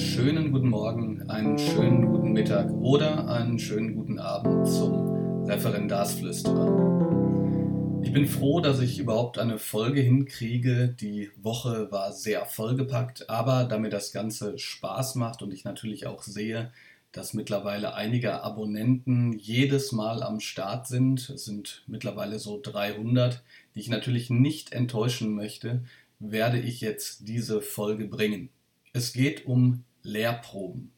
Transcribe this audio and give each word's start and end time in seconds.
schönen 0.00 0.50
guten 0.50 0.70
Morgen, 0.70 1.28
einen 1.28 1.58
schönen 1.58 2.06
guten 2.06 2.32
Mittag 2.32 2.70
oder 2.70 3.28
einen 3.28 3.58
schönen 3.58 3.94
guten 3.94 4.18
Abend 4.18 4.66
zum 4.66 5.44
Referendarsflüsterer. 5.44 8.00
Ich 8.02 8.10
bin 8.10 8.26
froh, 8.26 8.60
dass 8.60 8.80
ich 8.80 8.98
überhaupt 8.98 9.38
eine 9.38 9.58
Folge 9.58 10.00
hinkriege. 10.00 10.88
Die 10.88 11.30
Woche 11.36 11.92
war 11.92 12.14
sehr 12.14 12.46
vollgepackt, 12.46 13.28
aber 13.28 13.64
da 13.64 13.78
mir 13.78 13.90
das 13.90 14.12
Ganze 14.12 14.58
Spaß 14.58 15.16
macht 15.16 15.42
und 15.42 15.52
ich 15.52 15.64
natürlich 15.64 16.06
auch 16.06 16.22
sehe, 16.22 16.72
dass 17.12 17.34
mittlerweile 17.34 17.92
einige 17.94 18.42
Abonnenten 18.42 19.34
jedes 19.34 19.92
Mal 19.92 20.22
am 20.22 20.40
Start 20.40 20.86
sind, 20.86 21.28
es 21.28 21.44
sind 21.44 21.84
mittlerweile 21.86 22.38
so 22.38 22.58
300, 22.62 23.42
die 23.74 23.80
ich 23.80 23.90
natürlich 23.90 24.30
nicht 24.30 24.72
enttäuschen 24.72 25.34
möchte, 25.34 25.84
werde 26.18 26.58
ich 26.58 26.80
jetzt 26.80 27.28
diese 27.28 27.60
Folge 27.60 28.06
bringen. 28.06 28.48
Es 28.92 29.12
geht 29.12 29.46
um 29.46 29.84
Lehrproben. 30.02 30.92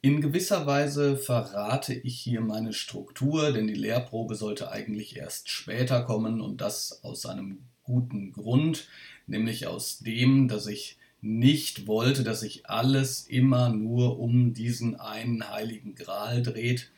In 0.00 0.20
gewisser 0.20 0.66
Weise 0.66 1.16
verrate 1.16 1.94
ich 1.94 2.18
hier 2.18 2.40
meine 2.40 2.72
Struktur, 2.72 3.52
denn 3.52 3.68
die 3.68 3.74
Lehrprobe 3.74 4.34
sollte 4.34 4.72
eigentlich 4.72 5.16
erst 5.16 5.48
später 5.48 6.02
kommen 6.02 6.40
und 6.40 6.60
das 6.60 7.04
aus 7.04 7.24
einem 7.24 7.60
guten 7.84 8.32
Grund, 8.32 8.88
nämlich 9.26 9.68
aus 9.68 10.00
dem, 10.00 10.48
dass 10.48 10.66
ich 10.66 10.98
nicht 11.20 11.86
wollte, 11.86 12.24
dass 12.24 12.40
sich 12.40 12.66
alles 12.68 13.28
immer 13.28 13.68
nur 13.68 14.18
um 14.18 14.54
diesen 14.54 14.98
einen 14.98 15.48
heiligen 15.48 15.94
Gral 15.94 16.42
dreht. 16.42 16.90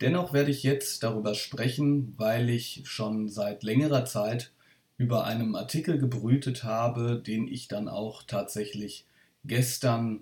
Dennoch 0.00 0.32
werde 0.32 0.52
ich 0.52 0.62
jetzt 0.62 1.02
darüber 1.02 1.34
sprechen, 1.34 2.14
weil 2.16 2.50
ich 2.50 2.82
schon 2.84 3.28
seit 3.28 3.64
längerer 3.64 4.04
Zeit 4.04 4.52
über 4.96 5.24
einem 5.24 5.56
Artikel 5.56 5.98
gebrütet 5.98 6.62
habe, 6.62 7.20
den 7.20 7.48
ich 7.48 7.66
dann 7.66 7.88
auch 7.88 8.22
tatsächlich 8.22 9.06
gestern 9.44 10.20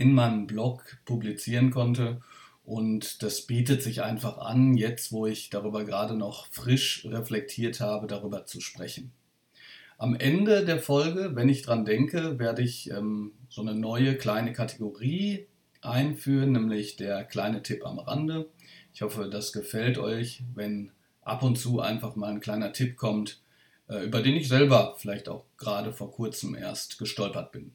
in 0.00 0.14
meinem 0.14 0.46
Blog 0.46 0.96
publizieren 1.04 1.70
konnte. 1.70 2.22
Und 2.64 3.22
das 3.22 3.42
bietet 3.42 3.82
sich 3.82 4.02
einfach 4.02 4.38
an, 4.38 4.74
jetzt 4.74 5.12
wo 5.12 5.26
ich 5.26 5.50
darüber 5.50 5.84
gerade 5.84 6.14
noch 6.14 6.46
frisch 6.46 7.04
reflektiert 7.04 7.80
habe, 7.80 8.06
darüber 8.06 8.46
zu 8.46 8.62
sprechen. 8.62 9.12
Am 9.98 10.14
Ende 10.14 10.64
der 10.64 10.78
Folge, 10.78 11.32
wenn 11.34 11.50
ich 11.50 11.60
dran 11.60 11.84
denke, 11.84 12.38
werde 12.38 12.62
ich 12.62 12.90
ähm, 12.90 13.32
so 13.50 13.60
eine 13.60 13.74
neue 13.74 14.16
kleine 14.16 14.54
Kategorie 14.54 15.46
einführen, 15.82 16.52
nämlich 16.52 16.96
der 16.96 17.24
kleine 17.24 17.62
Tipp 17.62 17.84
am 17.84 17.98
Rande. 17.98 18.48
Ich 18.94 19.02
hoffe, 19.02 19.28
das 19.28 19.52
gefällt 19.52 19.98
euch, 19.98 20.42
wenn 20.54 20.92
ab 21.20 21.42
und 21.42 21.58
zu 21.58 21.80
einfach 21.80 22.16
mal 22.16 22.30
ein 22.30 22.40
kleiner 22.40 22.72
Tipp 22.72 22.96
kommt, 22.96 23.42
äh, 23.90 24.06
über 24.06 24.22
den 24.22 24.36
ich 24.36 24.48
selber 24.48 24.94
vielleicht 24.96 25.28
auch 25.28 25.44
gerade 25.58 25.92
vor 25.92 26.10
kurzem 26.10 26.54
erst 26.54 26.98
gestolpert 26.98 27.52
bin. 27.52 27.72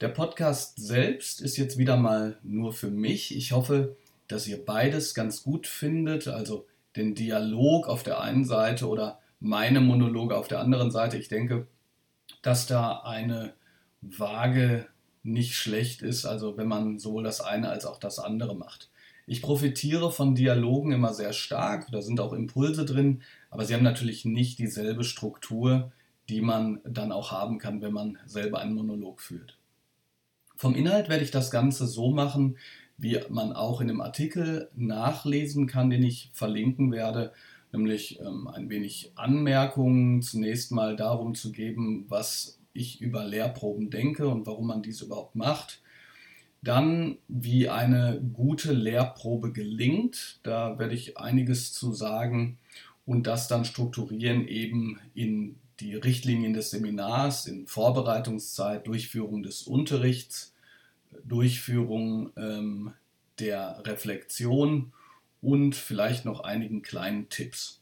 Der 0.00 0.08
Podcast 0.08 0.76
selbst 0.76 1.40
ist 1.40 1.56
jetzt 1.56 1.76
wieder 1.76 1.96
mal 1.96 2.38
nur 2.44 2.72
für 2.72 2.88
mich. 2.88 3.36
Ich 3.36 3.50
hoffe, 3.50 3.96
dass 4.28 4.46
ihr 4.46 4.64
beides 4.64 5.12
ganz 5.12 5.42
gut 5.42 5.66
findet, 5.66 6.28
also 6.28 6.66
den 6.94 7.16
Dialog 7.16 7.88
auf 7.88 8.04
der 8.04 8.20
einen 8.20 8.44
Seite 8.44 8.86
oder 8.86 9.18
meine 9.40 9.80
Monologe 9.80 10.36
auf 10.36 10.46
der 10.46 10.60
anderen 10.60 10.92
Seite. 10.92 11.18
Ich 11.18 11.26
denke, 11.26 11.66
dass 12.42 12.68
da 12.68 12.98
eine 12.98 13.54
Waage 14.00 14.86
nicht 15.24 15.56
schlecht 15.56 16.02
ist, 16.02 16.26
also 16.26 16.56
wenn 16.56 16.68
man 16.68 17.00
sowohl 17.00 17.24
das 17.24 17.40
eine 17.40 17.68
als 17.68 17.84
auch 17.84 17.98
das 17.98 18.20
andere 18.20 18.54
macht. 18.54 18.90
Ich 19.26 19.42
profitiere 19.42 20.12
von 20.12 20.36
Dialogen 20.36 20.92
immer 20.92 21.12
sehr 21.12 21.32
stark, 21.32 21.90
da 21.90 22.02
sind 22.02 22.20
auch 22.20 22.32
Impulse 22.32 22.84
drin, 22.84 23.22
aber 23.50 23.64
sie 23.64 23.74
haben 23.74 23.82
natürlich 23.82 24.24
nicht 24.24 24.60
dieselbe 24.60 25.02
Struktur, 25.02 25.90
die 26.28 26.40
man 26.40 26.80
dann 26.84 27.10
auch 27.10 27.32
haben 27.32 27.58
kann, 27.58 27.82
wenn 27.82 27.92
man 27.92 28.18
selber 28.26 28.60
einen 28.60 28.74
Monolog 28.74 29.20
führt. 29.20 29.57
Vom 30.58 30.74
Inhalt 30.74 31.08
werde 31.08 31.22
ich 31.22 31.30
das 31.30 31.52
Ganze 31.52 31.86
so 31.86 32.10
machen, 32.10 32.58
wie 32.96 33.16
man 33.28 33.52
auch 33.52 33.80
in 33.80 33.86
dem 33.86 34.00
Artikel 34.00 34.68
nachlesen 34.74 35.68
kann, 35.68 35.88
den 35.88 36.02
ich 36.02 36.30
verlinken 36.32 36.90
werde, 36.90 37.32
nämlich 37.72 38.18
ähm, 38.18 38.48
ein 38.48 38.68
wenig 38.68 39.12
Anmerkungen 39.14 40.20
zunächst 40.20 40.72
mal 40.72 40.96
darum 40.96 41.36
zu 41.36 41.52
geben, 41.52 42.06
was 42.08 42.58
ich 42.72 43.00
über 43.00 43.24
Lehrproben 43.24 43.88
denke 43.88 44.26
und 44.26 44.46
warum 44.48 44.66
man 44.66 44.82
dies 44.82 45.00
überhaupt 45.00 45.36
macht. 45.36 45.80
Dann, 46.60 47.18
wie 47.28 47.68
eine 47.68 48.20
gute 48.32 48.72
Lehrprobe 48.72 49.52
gelingt, 49.52 50.40
da 50.42 50.76
werde 50.76 50.94
ich 50.94 51.18
einiges 51.18 51.72
zu 51.72 51.92
sagen 51.92 52.58
und 53.06 53.28
das 53.28 53.46
dann 53.46 53.64
strukturieren 53.64 54.48
eben 54.48 54.98
in 55.14 55.54
die 55.80 55.94
Richtlinien 55.94 56.54
des 56.54 56.70
Seminars 56.70 57.46
in 57.46 57.66
Vorbereitungszeit, 57.66 58.86
Durchführung 58.86 59.42
des 59.42 59.62
Unterrichts, 59.62 60.54
Durchführung 61.24 62.30
ähm, 62.36 62.92
der 63.38 63.82
Reflexion 63.86 64.92
und 65.40 65.76
vielleicht 65.76 66.24
noch 66.24 66.40
einigen 66.40 66.82
kleinen 66.82 67.28
Tipps. 67.28 67.80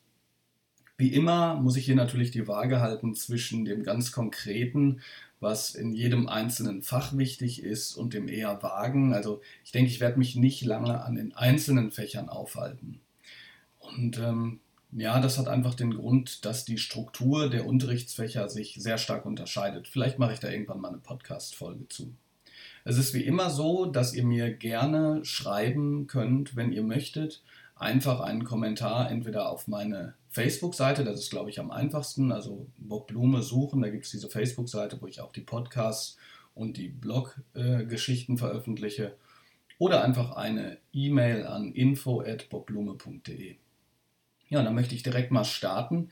Wie 0.99 1.13
immer 1.13 1.57
muss 1.57 1.77
ich 1.77 1.85
hier 1.85 1.97
natürlich 1.97 2.31
die 2.31 2.49
Waage 2.49 2.81
halten 2.81 3.15
zwischen 3.15 3.65
dem 3.65 3.83
ganz 3.83 4.13
Konkreten, 4.13 5.01
was 5.41 5.75
in 5.75 5.93
jedem 5.93 6.29
einzelnen 6.29 6.83
Fach 6.83 7.17
wichtig 7.17 7.63
ist, 7.63 7.95
und 7.95 8.15
dem 8.15 8.29
eher 8.29 8.63
Vagen. 8.63 9.13
Also 9.13 9.43
ich 9.65 9.73
denke, 9.73 9.91
ich 9.91 10.01
werde 10.01 10.19
mich 10.19 10.37
nicht 10.37 10.65
lange 10.65 11.03
an 11.03 11.15
den 11.15 11.35
einzelnen 11.35 11.91
Fächern 11.91 12.31
aufhalten. 12.31 13.01
Und 13.79 14.19
ähm, 14.19 14.61
ja, 14.93 15.21
das 15.21 15.39
hat 15.39 15.49
einfach 15.49 15.75
den 15.75 15.95
Grund, 15.95 16.45
dass 16.45 16.65
die 16.65 16.79
Struktur 16.79 17.51
der 17.51 17.67
Unterrichtsfächer 17.67 18.49
sich 18.49 18.77
sehr 18.79 18.99
stark 18.99 19.27
unterscheidet. 19.27 19.89
Vielleicht 19.89 20.19
mache 20.19 20.33
ich 20.33 20.41
da 20.41 20.49
irgendwann 20.49 20.81
mal 20.81 20.89
eine 20.89 20.99
Podcast-Folge 20.99 21.89
zu. 21.89 22.15
Es 22.85 22.99
ist 22.99 23.15
wie 23.15 23.25
immer 23.25 23.51
so, 23.51 23.87
dass 23.87 24.15
ihr 24.15 24.25
mir 24.25 24.53
gerne 24.53 25.25
schreiben 25.25 26.07
könnt, 26.07 26.55
wenn 26.55 26.73
ihr 26.73 26.85
möchtet. 26.85 27.43
Einfach 27.75 28.21
einen 28.21 28.45
Kommentar 28.45 29.11
entweder 29.11 29.51
auf 29.51 29.69
meine 29.69 30.15
Facebook-Seite, 30.31 31.05
das 31.05 31.19
ist 31.19 31.31
glaube 31.31 31.51
ich 31.51 31.59
am 31.61 31.71
einfachsten, 31.71 32.31
also 32.31 32.67
Bob 32.79 33.09
Blume 33.09 33.43
suchen, 33.43 33.83
da 33.83 33.91
gibt 33.91 34.05
es 34.05 34.13
diese 34.13 34.31
Facebook-Seite, 34.31 34.99
wo 35.03 35.07
ich 35.07 35.21
auch 35.21 35.33
die 35.33 35.41
Podcasts 35.41 36.17
und 36.55 36.77
die 36.77 36.89
Blog-Geschichten 36.89 38.35
äh, 38.35 38.39
veröffentliche. 38.39 39.17
Oder 39.79 40.03
einfach 40.03 40.37
eine 40.37 40.79
E-Mail 40.93 41.47
an 41.47 41.73
info.bobblume.de. 41.73 43.57
Ja, 44.49 44.61
und 44.61 44.65
dann 44.65 44.75
möchte 44.75 44.95
ich 44.95 45.03
direkt 45.03 45.31
mal 45.31 45.45
starten. 45.45 46.11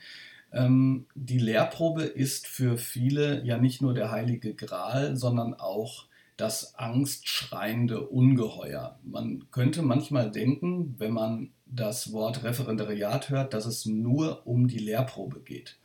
Ähm, 0.52 1.06
die 1.14 1.38
Lehrprobe 1.38 2.02
ist 2.04 2.46
für 2.46 2.78
viele 2.78 3.44
ja 3.44 3.58
nicht 3.58 3.82
nur 3.82 3.94
der 3.94 4.10
heilige 4.10 4.54
Gral, 4.54 5.16
sondern 5.16 5.54
auch 5.54 6.06
das 6.36 6.74
angstschreiende 6.76 8.00
Ungeheuer. 8.08 8.98
Man 9.04 9.50
könnte 9.50 9.82
manchmal 9.82 10.30
denken, 10.30 10.94
wenn 10.98 11.12
man 11.12 11.50
das 11.66 12.12
Wort 12.12 12.42
Referendariat 12.42 13.30
hört, 13.30 13.54
dass 13.54 13.66
es 13.66 13.86
nur 13.86 14.46
um 14.46 14.68
die 14.68 14.78
Lehrprobe 14.78 15.40
geht. 15.40 15.78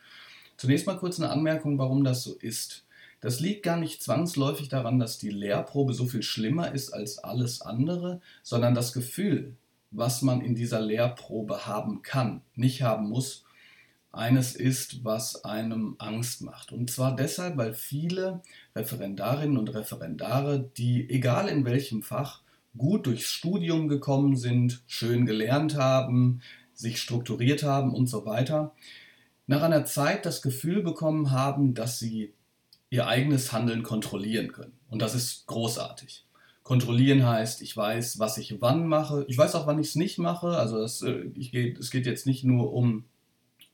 Zunächst 0.58 0.88
mal 0.88 0.98
kurz 0.98 1.20
eine 1.20 1.30
Anmerkung, 1.30 1.78
warum 1.78 2.04
das 2.04 2.24
so 2.24 2.36
ist. 2.36 2.86
Das 3.22 3.40
liegt 3.40 3.64
gar 3.64 3.78
nicht 3.78 4.02
zwangsläufig 4.02 4.70
daran, 4.70 5.00
dass 5.00 5.18
die 5.18 5.30
Lehrprobe 5.30 5.94
so 5.94 6.06
viel 6.06 6.24
schlimmer 6.24 6.74
ist 6.74 6.92
als 6.92 7.20
alles 7.20 7.62
andere, 7.62 8.22
sondern 8.44 8.74
das 8.74 8.94
Gefühl, 8.94 9.56
was 9.92 10.22
man 10.22 10.42
in 10.42 10.56
dieser 10.56 10.82
Lehrprobe 10.82 11.66
haben 11.66 12.02
kann, 12.02 12.42
nicht 12.56 12.82
haben 12.82 13.10
muss, 13.10 13.46
eines 14.12 14.56
ist, 14.56 15.04
was 15.04 15.44
einem 15.46 15.96
Angst 16.00 16.42
macht. 16.42 16.72
Und 16.72 16.90
zwar 16.90 17.16
deshalb, 17.16 17.58
weil 17.58 17.74
viele 17.74 18.42
Referendarinnen 18.76 19.58
und 19.58 19.74
Referendare, 19.74 20.70
die 20.78 21.10
egal 21.10 21.48
in 21.48 21.66
welchem 21.66 22.02
Fach 22.02 22.42
gut 22.78 23.06
durchs 23.06 23.26
Studium 23.30 23.88
gekommen 23.88 24.36
sind, 24.36 24.82
schön 24.88 25.26
gelernt 25.26 25.76
haben, 25.76 26.42
sich 26.74 27.02
strukturiert 27.02 27.64
haben 27.64 27.94
und 27.94 28.08
so 28.08 28.26
weiter, 28.26 28.74
nach 29.48 29.64
einer 29.64 29.86
Zeit 29.86 30.26
das 30.26 30.42
Gefühl 30.42 30.82
bekommen 30.82 31.32
haben, 31.32 31.74
dass 31.74 32.00
sie 32.00 32.34
ihr 32.90 33.08
eigenes 33.08 33.52
Handeln 33.52 33.84
kontrollieren 33.84 34.52
können. 34.52 34.74
Und 34.90 35.02
das 35.02 35.14
ist 35.14 35.46
großartig. 35.48 36.26
Kontrollieren 36.70 37.26
heißt, 37.26 37.64
ich 37.64 37.76
weiß, 37.76 38.20
was 38.20 38.38
ich 38.38 38.62
wann 38.62 38.86
mache. 38.86 39.26
Ich 39.28 39.40
weiß 39.40 39.56
auch, 39.56 39.66
wann 39.66 39.80
ich 39.80 39.88
es 39.88 39.96
nicht 39.96 40.20
mache. 40.20 40.50
Also 40.50 40.78
das, 40.78 41.02
äh, 41.02 41.22
ich, 41.34 41.52
es 41.52 41.90
geht 41.90 42.06
jetzt 42.06 42.28
nicht 42.28 42.44
nur 42.44 42.74
um 42.74 43.06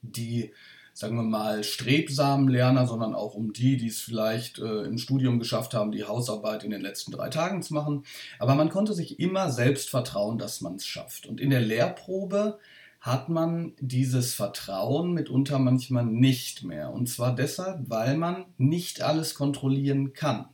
die, 0.01 0.53
sagen 0.93 1.17
wir 1.17 1.23
mal, 1.23 1.65
strebsamen 1.65 2.47
Lerner, 2.47 2.87
sondern 2.87 3.13
auch 3.13 3.33
um 3.33 3.51
die, 3.51 3.75
die 3.75 3.89
es 3.89 3.99
vielleicht 3.99 4.59
äh, 4.59 4.83
im 4.83 4.97
Studium 4.97 5.39
geschafft 5.39 5.73
haben, 5.73 5.91
die 5.91 6.05
Hausarbeit 6.05 6.63
in 6.63 6.71
den 6.71 6.79
letzten 6.79 7.11
drei 7.11 7.27
Tagen 7.27 7.61
zu 7.61 7.73
machen. 7.73 8.05
Aber 8.39 8.55
man 8.55 8.69
konnte 8.69 8.93
sich 8.93 9.19
immer 9.19 9.51
selbst 9.51 9.89
vertrauen, 9.89 10.37
dass 10.37 10.61
man 10.61 10.75
es 10.75 10.85
schafft. 10.87 11.25
Und 11.25 11.41
in 11.41 11.49
der 11.49 11.59
Lehrprobe 11.59 12.59
hat 13.01 13.27
man 13.27 13.73
dieses 13.81 14.33
Vertrauen 14.33 15.11
mitunter 15.11 15.59
manchmal 15.59 16.05
nicht 16.05 16.63
mehr. 16.63 16.93
Und 16.93 17.09
zwar 17.09 17.35
deshalb, 17.35 17.89
weil 17.89 18.15
man 18.15 18.45
nicht 18.57 19.01
alles 19.01 19.35
kontrollieren 19.35 20.13
kann. 20.13 20.45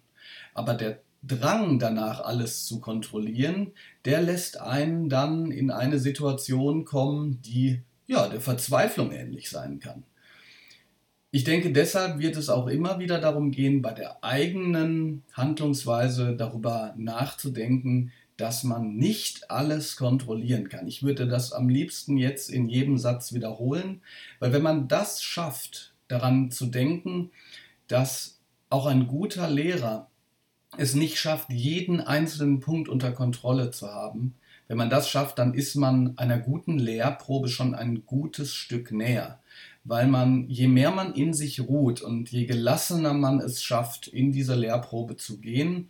Aber 0.56 0.74
der 0.74 1.04
Drang 1.24 1.78
danach, 1.80 2.22
alles 2.22 2.66
zu 2.66 2.80
kontrollieren, 2.80 3.74
der 4.06 4.22
lässt 4.22 4.60
einen 4.60 5.08
dann 5.08 5.52
in 5.52 5.70
eine 5.70 6.00
Situation 6.00 6.84
kommen, 6.84 7.42
die 7.44 7.82
ja, 8.08 8.28
der 8.28 8.42
Verzweiflung 8.42 9.12
ähnlich 9.12 9.50
sein 9.50 9.80
kann. 9.80 10.04
Ich 11.34 11.46
denke, 11.46 11.72
deshalb 11.72 12.20
wird 12.20 12.36
es 12.36 12.50
auch 12.50 12.68
immer 12.68 13.00
wieder 13.00 13.20
darum 13.22 13.52
gehen, 13.52 13.82
bei 13.82 13.94
der 13.94 14.22
eigenen 14.22 15.24
Handlungsweise 15.32 16.36
darüber 16.36 16.94
nachzudenken, 16.98 18.12
dass 18.36 18.66
man 18.66 18.98
nicht 18.98 19.50
alles 19.50 19.96
kontrollieren 19.96 20.68
kann. 20.68 20.88
Ich 20.88 21.04
würde 21.04 21.28
das 21.28 21.54
am 21.54 21.70
liebsten 21.70 22.18
jetzt 22.18 22.50
in 22.50 22.68
jedem 22.68 22.98
Satz 22.98 23.32
wiederholen, 23.32 24.02
weil 24.40 24.52
wenn 24.52 24.64
man 24.64 24.90
das 24.90 25.24
schafft, 25.24 25.94
daran 26.10 26.52
zu 26.52 26.66
denken, 26.66 27.32
dass 27.88 28.40
auch 28.70 28.86
ein 28.86 29.08
guter 29.08 29.50
Lehrer 29.50 30.11
es 30.78 30.96
nicht 30.96 31.20
schafft, 31.20 31.50
jeden 31.52 32.00
einzelnen 32.02 32.60
Punkt 32.60 32.90
unter 32.90 33.12
Kontrolle 33.12 33.72
zu 33.72 33.88
haben, 33.88 34.36
wenn 34.68 34.78
man 34.78 34.90
das 34.90 35.10
schafft, 35.10 35.38
dann 35.38 35.54
ist 35.54 35.76
man 35.76 36.18
einer 36.18 36.40
guten 36.40 36.80
Lehrprobe 36.80 37.50
schon 37.50 37.76
ein 37.76 38.06
gutes 38.06 38.54
Stück 38.54 38.92
näher 38.92 39.42
weil 39.84 40.08
man, 40.08 40.48
je 40.48 40.68
mehr 40.68 40.92
man 40.92 41.14
in 41.14 41.34
sich 41.34 41.62
ruht 41.62 42.02
und 42.02 42.30
je 42.32 42.46
gelassener 42.46 43.14
man 43.14 43.40
es 43.40 43.64
schafft, 43.64 44.08
in 44.08 44.32
diese 44.32 44.56
Lehrprobe 44.56 45.18
zu 45.18 45.40
gehen, 45.40 45.90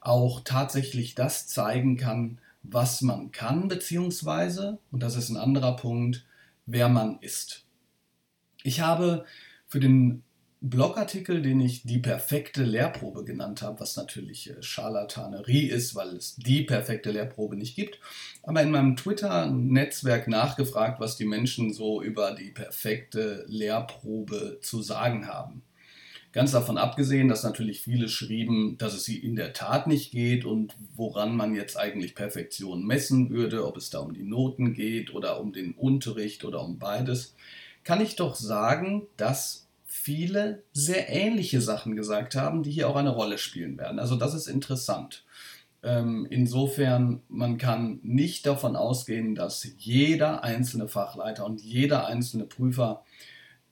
auch 0.00 0.40
tatsächlich 0.44 1.14
das 1.14 1.46
zeigen 1.46 1.96
kann, 1.96 2.38
was 2.62 3.02
man 3.02 3.32
kann, 3.32 3.68
beziehungsweise, 3.68 4.78
und 4.90 5.02
das 5.02 5.16
ist 5.16 5.28
ein 5.28 5.36
anderer 5.36 5.76
Punkt, 5.76 6.24
wer 6.64 6.88
man 6.88 7.18
ist. 7.20 7.64
Ich 8.62 8.80
habe 8.80 9.24
für 9.66 9.80
den 9.80 10.22
Blogartikel, 10.62 11.42
den 11.42 11.60
ich 11.60 11.82
die 11.82 11.98
perfekte 11.98 12.64
Lehrprobe 12.64 13.24
genannt 13.24 13.60
habe, 13.60 13.80
was 13.80 13.96
natürlich 13.96 14.50
äh, 14.50 14.62
Scharlatanerie 14.62 15.66
ist, 15.66 15.94
weil 15.94 16.16
es 16.16 16.36
die 16.36 16.62
perfekte 16.62 17.10
Lehrprobe 17.10 17.56
nicht 17.56 17.76
gibt, 17.76 18.00
aber 18.42 18.62
in 18.62 18.70
meinem 18.70 18.96
Twitter-Netzwerk 18.96 20.28
nachgefragt, 20.28 20.98
was 20.98 21.16
die 21.16 21.26
Menschen 21.26 21.72
so 21.72 22.02
über 22.02 22.32
die 22.32 22.50
perfekte 22.50 23.44
Lehrprobe 23.48 24.58
zu 24.62 24.82
sagen 24.82 25.28
haben. 25.28 25.62
Ganz 26.32 26.52
davon 26.52 26.76
abgesehen, 26.76 27.28
dass 27.28 27.44
natürlich 27.44 27.80
viele 27.80 28.08
schrieben, 28.08 28.76
dass 28.78 28.94
es 28.94 29.04
sie 29.04 29.16
in 29.18 29.36
der 29.36 29.52
Tat 29.52 29.86
nicht 29.86 30.10
geht 30.10 30.44
und 30.44 30.74
woran 30.94 31.34
man 31.34 31.54
jetzt 31.54 31.78
eigentlich 31.78 32.14
Perfektion 32.14 32.84
messen 32.86 33.30
würde, 33.30 33.66
ob 33.66 33.76
es 33.76 33.90
da 33.90 34.00
um 34.00 34.12
die 34.12 34.22
Noten 34.22 34.74
geht 34.74 35.14
oder 35.14 35.40
um 35.40 35.52
den 35.52 35.72
Unterricht 35.72 36.44
oder 36.44 36.62
um 36.62 36.78
beides, 36.78 37.34
kann 37.84 38.02
ich 38.02 38.16
doch 38.16 38.34
sagen, 38.34 39.06
dass 39.16 39.65
viele 39.96 40.62
sehr 40.72 41.08
ähnliche 41.08 41.60
Sachen 41.60 41.96
gesagt 41.96 42.34
haben, 42.34 42.62
die 42.62 42.70
hier 42.70 42.88
auch 42.88 42.96
eine 42.96 43.10
Rolle 43.10 43.38
spielen 43.38 43.78
werden. 43.78 43.98
Also 43.98 44.16
das 44.16 44.34
ist 44.34 44.46
interessant. 44.46 45.24
Ähm, 45.82 46.26
insofern, 46.30 47.22
man 47.28 47.58
kann 47.58 48.00
nicht 48.02 48.46
davon 48.46 48.76
ausgehen, 48.76 49.34
dass 49.34 49.66
jeder 49.78 50.44
einzelne 50.44 50.88
Fachleiter 50.88 51.44
und 51.44 51.62
jeder 51.62 52.06
einzelne 52.06 52.44
Prüfer 52.44 53.04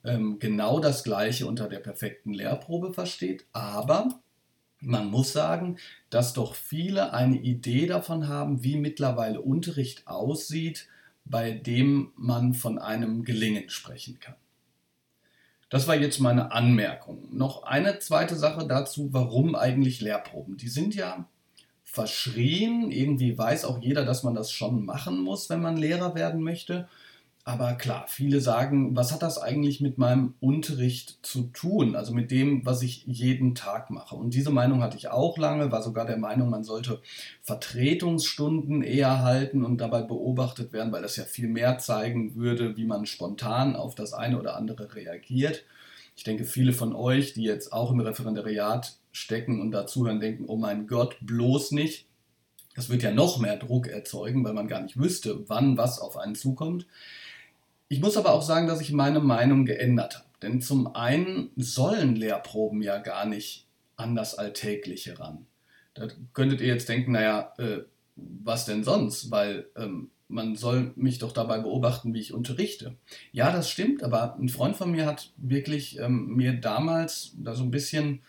ähm, 0.03 0.39
genau 0.39 0.79
das 0.79 1.03
Gleiche 1.03 1.47
unter 1.47 1.67
der 1.69 1.79
perfekten 1.79 2.33
Lehrprobe 2.33 2.93
versteht, 2.93 3.45
aber 3.53 4.19
man 4.81 5.07
muss 5.07 5.31
sagen, 5.33 5.77
dass 6.09 6.33
doch 6.33 6.53
viele 6.55 7.13
eine 7.13 7.37
Idee 7.39 7.87
davon 7.87 8.27
haben, 8.27 8.63
wie 8.63 8.77
mittlerweile 8.77 9.41
Unterricht 9.41 10.07
aussieht, 10.07 10.87
bei 11.23 11.51
dem 11.51 12.11
man 12.15 12.53
von 12.53 12.77
einem 12.77 13.23
Gelingen 13.23 13.69
sprechen 13.69 14.19
kann. 14.19 14.35
Das 15.69 15.87
war 15.87 15.95
jetzt 15.95 16.19
meine 16.19 16.51
Anmerkung. 16.51 17.27
Noch 17.31 17.63
eine 17.63 17.99
zweite 17.99 18.35
Sache 18.35 18.67
dazu, 18.67 19.09
warum 19.11 19.55
eigentlich 19.55 19.99
Lehrproben? 20.01 20.57
Die 20.57 20.67
sind 20.67 20.93
ja 20.93 21.27
verschrien. 21.83 22.91
Irgendwie 22.91 23.37
weiß 23.37 23.65
auch 23.65 23.79
jeder, 23.81 24.05
dass 24.05 24.23
man 24.23 24.35
das 24.35 24.51
schon 24.51 24.85
machen 24.85 25.21
muss, 25.21 25.49
wenn 25.49 25.61
man 25.61 25.77
Lehrer 25.77 26.13
werden 26.13 26.41
möchte. 26.41 26.87
Aber 27.47 27.75
klar, 27.75 28.05
viele 28.07 28.41
sagen, 28.41 28.95
was 28.95 29.11
hat 29.11 29.21
das 29.21 29.37
eigentlich 29.37 29.79
mit 29.79 29.99
meinem 29.99 30.33
Unterricht 30.39 31.19
zu 31.21 31.43
tun? 31.43 31.95
Also 31.95 32.11
mit 32.11 32.31
dem, 32.31 32.65
was 32.65 32.81
ich 32.81 33.05
jeden 33.05 33.53
Tag 33.53 33.91
mache. 33.91 34.15
Und 34.15 34.33
diese 34.33 34.49
Meinung 34.49 34.81
hatte 34.81 34.97
ich 34.97 35.09
auch 35.09 35.37
lange, 35.37 35.71
war 35.71 35.83
sogar 35.83 36.07
der 36.07 36.17
Meinung, 36.17 36.49
man 36.49 36.63
sollte 36.63 37.03
Vertretungsstunden 37.43 38.81
eher 38.81 39.21
halten 39.21 39.63
und 39.63 39.77
dabei 39.77 40.01
beobachtet 40.01 40.73
werden, 40.73 40.91
weil 40.91 41.03
das 41.03 41.17
ja 41.17 41.23
viel 41.23 41.47
mehr 41.47 41.77
zeigen 41.77 42.33
würde, 42.33 42.77
wie 42.77 42.85
man 42.85 43.05
spontan 43.05 43.75
auf 43.75 43.93
das 43.93 44.13
eine 44.13 44.39
oder 44.39 44.57
andere 44.57 44.95
reagiert. 44.95 45.65
Ich 46.15 46.23
denke, 46.23 46.45
viele 46.45 46.73
von 46.73 46.95
euch, 46.95 47.33
die 47.33 47.43
jetzt 47.43 47.71
auch 47.71 47.91
im 47.91 47.99
Referendariat 47.99 48.97
stecken 49.11 49.61
und 49.61 49.69
dazuhören, 49.69 50.19
denken, 50.19 50.45
oh 50.47 50.57
mein 50.57 50.87
Gott, 50.87 51.17
bloß 51.21 51.73
nicht. 51.73 52.07
Das 52.73 52.89
wird 52.89 53.03
ja 53.03 53.11
noch 53.11 53.39
mehr 53.39 53.57
Druck 53.57 53.85
erzeugen, 53.87 54.43
weil 54.43 54.53
man 54.53 54.67
gar 54.67 54.81
nicht 54.81 54.97
wüsste, 54.97 55.47
wann 55.47 55.77
was 55.77 55.99
auf 55.99 56.17
einen 56.17 56.33
zukommt. 56.33 56.87
Ich 57.87 58.01
muss 58.01 58.17
aber 58.17 58.33
auch 58.33 58.41
sagen, 58.41 58.67
dass 58.67 58.81
ich 58.81 58.91
meine 58.91 59.19
Meinung 59.19 59.65
geändert 59.65 60.15
habe. 60.15 60.25
Denn 60.41 60.61
zum 60.61 60.95
einen 60.95 61.51
sollen 61.55 62.15
Lehrproben 62.15 62.81
ja 62.81 62.97
gar 62.97 63.25
nicht 63.25 63.67
an 63.95 64.15
das 64.15 64.35
Alltägliche 64.35 65.19
ran. 65.19 65.45
Da 65.93 66.07
könntet 66.33 66.61
ihr 66.61 66.67
jetzt 66.67 66.89
denken, 66.89 67.13
naja, 67.13 67.53
äh, 67.57 67.79
was 68.15 68.65
denn 68.65 68.83
sonst? 68.83 69.31
Weil 69.31 69.67
ähm, 69.75 70.09
man 70.27 70.55
soll 70.55 70.93
mich 70.95 71.19
doch 71.19 71.31
dabei 71.31 71.59
beobachten, 71.59 72.13
wie 72.13 72.19
ich 72.19 72.33
unterrichte. 72.33 72.95
Ja, 73.31 73.51
das 73.51 73.69
stimmt, 73.69 74.03
aber 74.03 74.35
ein 74.35 74.49
Freund 74.49 74.75
von 74.75 74.91
mir 74.91 75.05
hat 75.05 75.31
wirklich 75.37 75.99
ähm, 75.99 76.35
mir 76.35 76.53
damals 76.53 77.33
da 77.37 77.53
so 77.53 77.63
ein 77.63 77.71
bisschen 77.71 78.21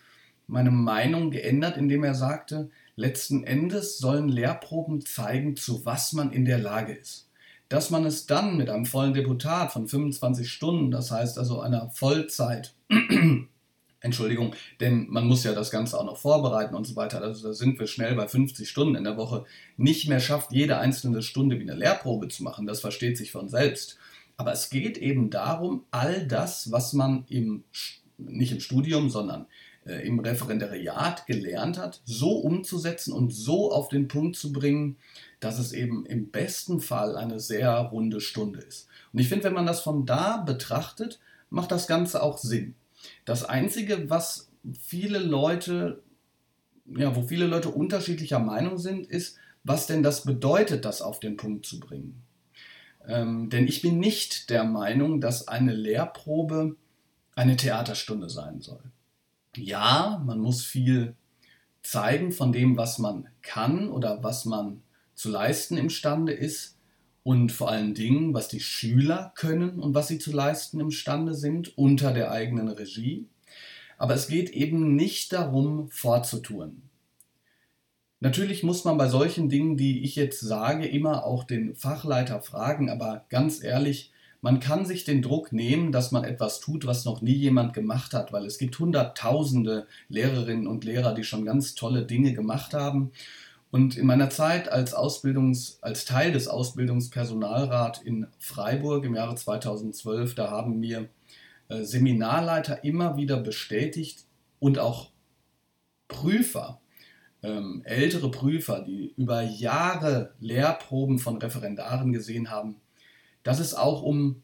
meine 0.45 0.71
Meinung 0.71 1.31
geändert, 1.31 1.77
indem 1.77 2.03
er 2.03 2.13
sagte, 2.13 2.69
letzten 2.95 3.43
Endes 3.43 3.97
sollen 3.97 4.29
Lehrproben 4.29 5.01
zeigen, 5.01 5.55
zu 5.57 5.85
was 5.85 6.13
man 6.13 6.31
in 6.31 6.45
der 6.45 6.59
Lage 6.59 6.93
ist 6.93 7.26
dass 7.69 7.89
man 7.89 8.05
es 8.05 8.25
dann 8.25 8.57
mit 8.57 8.69
einem 8.69 8.85
vollen 8.85 9.13
Deputat 9.13 9.71
von 9.71 9.87
25 9.87 10.49
Stunden, 10.49 10.91
das 10.91 11.11
heißt 11.11 11.37
also 11.37 11.59
einer 11.59 11.89
Vollzeit, 11.89 12.73
Entschuldigung, 13.99 14.53
denn 14.79 15.07
man 15.09 15.27
muss 15.27 15.43
ja 15.43 15.53
das 15.53 15.71
Ganze 15.71 15.99
auch 15.99 16.05
noch 16.05 16.17
vorbereiten 16.17 16.75
und 16.75 16.85
so 16.85 16.95
weiter, 16.95 17.21
also 17.21 17.47
da 17.47 17.53
sind 17.53 17.79
wir 17.79 17.87
schnell 17.87 18.15
bei 18.15 18.27
50 18.27 18.69
Stunden 18.69 18.95
in 18.95 19.03
der 19.03 19.17
Woche, 19.17 19.45
nicht 19.75 20.07
mehr 20.07 20.19
schafft, 20.19 20.51
jede 20.51 20.77
einzelne 20.77 21.21
Stunde 21.21 21.59
wie 21.59 21.63
eine 21.63 21.75
Lehrprobe 21.75 22.27
zu 22.27 22.43
machen, 22.43 22.67
das 22.67 22.79
versteht 22.79 23.17
sich 23.17 23.31
von 23.31 23.49
selbst. 23.49 23.97
Aber 24.37 24.51
es 24.51 24.69
geht 24.69 24.99
eben 24.99 25.31
darum, 25.31 25.85
all 25.89 26.27
das, 26.27 26.71
was 26.71 26.93
man 26.93 27.25
im, 27.27 27.63
nicht 28.19 28.51
im 28.51 28.59
Studium, 28.59 29.09
sondern 29.09 29.47
äh, 29.87 30.07
im 30.07 30.19
Referendariat 30.19 31.25
gelernt 31.25 31.79
hat, 31.79 32.01
so 32.05 32.37
umzusetzen 32.37 33.13
und 33.13 33.33
so 33.33 33.71
auf 33.71 33.89
den 33.89 34.07
Punkt 34.07 34.35
zu 34.35 34.53
bringen, 34.53 34.97
dass 35.39 35.59
es 35.59 35.71
eben 35.71 36.05
im 36.05 36.29
besten 36.29 36.79
Fall 36.79 37.15
eine 37.15 37.39
sehr 37.39 37.71
runde 37.77 38.21
Stunde 38.21 38.59
ist. 38.59 38.87
Und 39.13 39.19
ich 39.19 39.29
finde, 39.29 39.45
wenn 39.45 39.53
man 39.53 39.65
das 39.65 39.81
von 39.81 40.05
da 40.05 40.37
betrachtet, 40.37 41.19
macht 41.49 41.71
das 41.71 41.87
Ganze 41.87 42.23
auch 42.23 42.37
Sinn. 42.37 42.75
Das 43.25 43.43
Einzige, 43.43 44.09
was 44.09 44.49
viele 44.79 45.19
Leute, 45.19 46.01
ja, 46.85 47.15
wo 47.15 47.23
viele 47.23 47.47
Leute 47.47 47.69
unterschiedlicher 47.69 48.39
Meinung 48.39 48.77
sind, 48.77 49.05
ist, 49.07 49.37
was 49.63 49.87
denn 49.87 50.01
das 50.01 50.23
bedeutet, 50.23 50.85
das 50.85 51.01
auf 51.01 51.19
den 51.19 51.37
Punkt 51.37 51.65
zu 51.65 51.79
bringen. 51.79 52.23
Ähm, 53.07 53.49
denn 53.49 53.67
ich 53.67 53.81
bin 53.81 53.99
nicht 53.99 54.49
der 54.49 54.63
Meinung, 54.63 55.21
dass 55.21 55.47
eine 55.47 55.73
Lehrprobe 55.73 56.75
eine 57.35 57.55
Theaterstunde 57.55 58.29
sein 58.29 58.61
soll. 58.61 58.81
Ja, 59.55 60.21
man 60.25 60.39
muss 60.39 60.63
viel 60.63 61.15
zeigen 61.83 62.31
von 62.31 62.51
dem, 62.51 62.77
was 62.77 62.97
man 62.97 63.27
kann 63.41 63.89
oder 63.89 64.23
was 64.23 64.45
man 64.45 64.81
zu 65.17 65.29
leisten 65.29 65.77
imstande 65.77 66.31
ist 66.31 66.77
und 67.23 67.51
vor 67.51 67.69
allen 67.69 67.95
Dingen, 67.95 68.33
was 68.33 68.47
die 68.47 68.61
Schüler 68.61 69.33
können 69.35 69.79
und 69.79 69.95
was 69.95 70.07
sie 70.07 70.19
zu 70.19 70.31
leisten 70.31 70.79
imstande 70.79 71.33
sind 71.33 71.75
unter 71.77 72.13
der 72.13 72.31
eigenen 72.31 72.69
Regie. 72.69 73.25
Aber 73.97 74.13
es 74.13 74.27
geht 74.27 74.51
eben 74.51 74.95
nicht 74.95 75.33
darum, 75.33 75.89
vorzutun. 75.89 76.83
Natürlich 78.19 78.63
muss 78.63 78.85
man 78.85 78.97
bei 78.97 79.09
solchen 79.09 79.49
Dingen, 79.49 79.75
die 79.75 80.03
ich 80.03 80.15
jetzt 80.15 80.39
sage, 80.39 80.87
immer 80.87 81.25
auch 81.25 81.43
den 81.43 81.75
Fachleiter 81.75 82.41
fragen, 82.41 82.89
aber 82.89 83.25
ganz 83.29 83.63
ehrlich, 83.63 84.11
man 84.41 84.59
kann 84.59 84.85
sich 84.85 85.03
den 85.03 85.23
Druck 85.23 85.51
nehmen, 85.51 85.91
dass 85.91 86.11
man 86.11 86.23
etwas 86.23 86.59
tut, 86.59 86.85
was 86.85 87.05
noch 87.05 87.21
nie 87.21 87.33
jemand 87.33 87.73
gemacht 87.73 88.13
hat, 88.13 88.31
weil 88.31 88.45
es 88.45 88.59
gibt 88.59 88.77
hunderttausende 88.77 89.87
Lehrerinnen 90.09 90.67
und 90.67 90.83
Lehrer, 90.83 91.15
die 91.15 91.23
schon 91.23 91.43
ganz 91.43 91.73
tolle 91.73 92.05
Dinge 92.05 92.33
gemacht 92.33 92.75
haben. 92.75 93.11
Und 93.69 93.97
in 93.97 94.05
meiner 94.05 94.29
Zeit 94.29 94.69
als, 94.69 94.93
Ausbildungs-, 94.95 95.79
als 95.81 96.05
Teil 96.05 96.31
des 96.31 96.47
Ausbildungspersonalrats 96.47 98.01
in 98.01 98.27
Freiburg 98.39 99.03
im 99.03 99.15
Jahre 99.15 99.35
2012, 99.35 100.35
da 100.35 100.49
haben 100.49 100.79
mir 100.79 101.09
äh, 101.67 101.83
Seminarleiter 101.83 102.83
immer 102.83 103.17
wieder 103.17 103.37
bestätigt 103.37 104.25
und 104.59 104.79
auch 104.79 105.11
Prüfer, 106.07 106.79
ähm, 107.43 107.81
ältere 107.83 108.31
Prüfer, 108.31 108.81
die 108.81 109.13
über 109.17 109.41
Jahre 109.41 110.33
Lehrproben 110.39 111.19
von 111.19 111.37
Referendaren 111.37 112.13
gesehen 112.13 112.49
haben, 112.49 112.77
dass 113.43 113.59
es 113.59 113.73
auch 113.73 114.01
um 114.01 114.43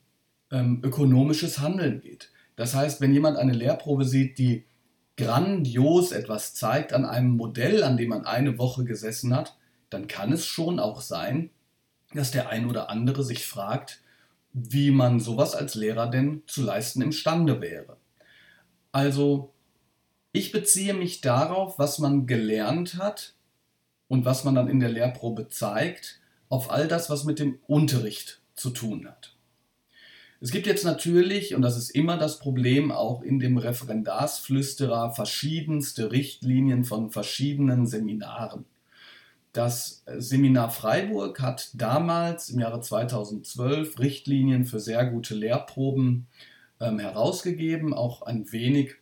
ähm, 0.51 0.81
ökonomisches 0.83 1.59
Handeln 1.59 2.01
geht. 2.01 2.31
Das 2.55 2.75
heißt, 2.75 3.01
wenn 3.01 3.13
jemand 3.13 3.37
eine 3.37 3.53
Lehrprobe 3.53 4.05
sieht, 4.05 4.37
die 4.37 4.65
grandios 5.17 6.11
etwas 6.11 6.53
zeigt 6.53 6.93
an 6.93 7.05
einem 7.05 7.31
Modell, 7.31 7.83
an 7.83 7.97
dem 7.97 8.09
man 8.09 8.25
eine 8.25 8.57
Woche 8.57 8.83
gesessen 8.83 9.35
hat, 9.35 9.57
dann 9.89 10.07
kann 10.07 10.33
es 10.33 10.45
schon 10.45 10.79
auch 10.79 11.01
sein, 11.01 11.51
dass 12.13 12.31
der 12.31 12.49
ein 12.49 12.69
oder 12.69 12.89
andere 12.89 13.23
sich 13.23 13.45
fragt, 13.45 14.01
wie 14.53 14.91
man 14.91 15.19
sowas 15.19 15.55
als 15.55 15.75
Lehrer 15.75 16.07
denn 16.07 16.43
zu 16.47 16.63
leisten 16.63 17.01
imstande 17.01 17.61
wäre. 17.61 17.97
Also, 18.91 19.51
ich 20.31 20.51
beziehe 20.51 20.93
mich 20.93 21.21
darauf, 21.21 21.79
was 21.79 21.99
man 21.99 22.27
gelernt 22.27 22.97
hat 22.97 23.33
und 24.07 24.25
was 24.25 24.43
man 24.43 24.55
dann 24.55 24.67
in 24.67 24.79
der 24.79 24.89
Lehrprobe 24.89 25.49
zeigt, 25.49 26.19
auf 26.49 26.69
all 26.69 26.87
das, 26.87 27.09
was 27.09 27.23
mit 27.23 27.39
dem 27.39 27.59
Unterricht 27.67 28.41
zu 28.55 28.69
tun 28.69 29.07
hat. 29.07 29.32
Es 30.43 30.51
gibt 30.51 30.67
jetzt 30.67 30.83
natürlich, 30.83 31.55
und 31.55 31.61
das 31.61 31.77
ist 31.77 31.91
immer 31.91 32.17
das 32.17 32.37
Problem, 32.37 32.91
auch 32.91 33.21
in 33.21 33.39
dem 33.39 33.57
Referendarsflüsterer 33.57 35.13
verschiedenste 35.13 36.11
Richtlinien 36.11 36.83
von 36.83 37.11
verschiedenen 37.11 37.87
Seminaren. 37.87 38.65
Das 39.53 40.03
Seminar 40.05 40.69
Freiburg 40.69 41.39
hat 41.39 41.69
damals 41.75 42.49
im 42.49 42.59
Jahre 42.59 42.81
2012 42.81 43.97
Richtlinien 43.99 44.65
für 44.65 44.81
sehr 44.81 45.05
gute 45.05 45.33
Lehrproben 45.33 46.27
ähm, 46.81 46.99
herausgegeben, 46.99 47.93
auch 47.93 48.23
ein 48.23 48.51
wenig 48.51 48.95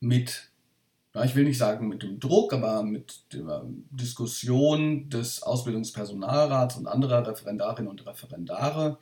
mit, 0.00 0.50
ja, 1.14 1.22
ich 1.22 1.36
will 1.36 1.44
nicht 1.44 1.58
sagen 1.58 1.86
mit 1.86 2.02
dem 2.02 2.18
Druck, 2.18 2.52
aber 2.52 2.82
mit 2.82 3.20
der 3.32 3.66
Diskussion 3.92 5.10
des 5.10 5.44
Ausbildungspersonalrats 5.44 6.74
und 6.74 6.88
anderer 6.88 7.24
Referendarinnen 7.24 7.88
und 7.88 8.04
Referendare. 8.04 8.98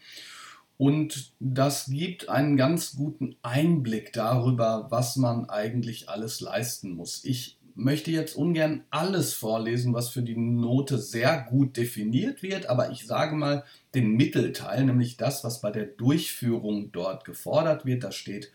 Und 0.78 1.32
das 1.40 1.86
gibt 1.86 2.28
einen 2.28 2.56
ganz 2.56 2.94
guten 2.94 3.34
Einblick 3.42 4.12
darüber, 4.12 4.86
was 4.90 5.16
man 5.16 5.50
eigentlich 5.50 6.08
alles 6.08 6.40
leisten 6.40 6.92
muss. 6.92 7.24
Ich 7.24 7.58
möchte 7.74 8.12
jetzt 8.12 8.36
ungern 8.36 8.84
alles 8.90 9.34
vorlesen, 9.34 9.92
was 9.92 10.08
für 10.08 10.22
die 10.22 10.36
Note 10.36 10.98
sehr 10.98 11.46
gut 11.50 11.76
definiert 11.76 12.42
wird, 12.42 12.66
aber 12.66 12.90
ich 12.90 13.06
sage 13.06 13.34
mal 13.34 13.64
den 13.94 14.12
Mittelteil, 14.12 14.84
nämlich 14.84 15.16
das, 15.16 15.42
was 15.42 15.60
bei 15.60 15.72
der 15.72 15.86
Durchführung 15.86 16.92
dort 16.92 17.24
gefordert 17.24 17.84
wird. 17.84 18.04
Da 18.04 18.12
steht 18.12 18.52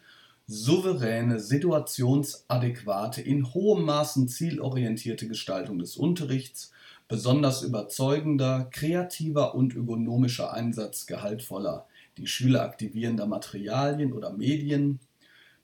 souveräne, 0.48 1.39
situationsadäquate, 1.39 3.22
in 3.22 3.53
hohem 3.53 3.86
Maßen 3.86 4.27
zielorientierte 4.27 5.27
Gestaltung 5.27 5.80
des 5.80 5.98
Unterrichts, 5.98 6.72
besonders 7.08 7.63
überzeugender, 7.63 8.70
kreativer 8.72 9.56
und 9.56 9.75
ökonomischer 9.75 10.53
Einsatz 10.53 11.06
gehaltvoller, 11.06 11.86
die 12.17 12.27
Schüler 12.27 12.63
aktivierender 12.63 13.25
Materialien 13.25 14.13
oder 14.13 14.32
Medien, 14.32 15.00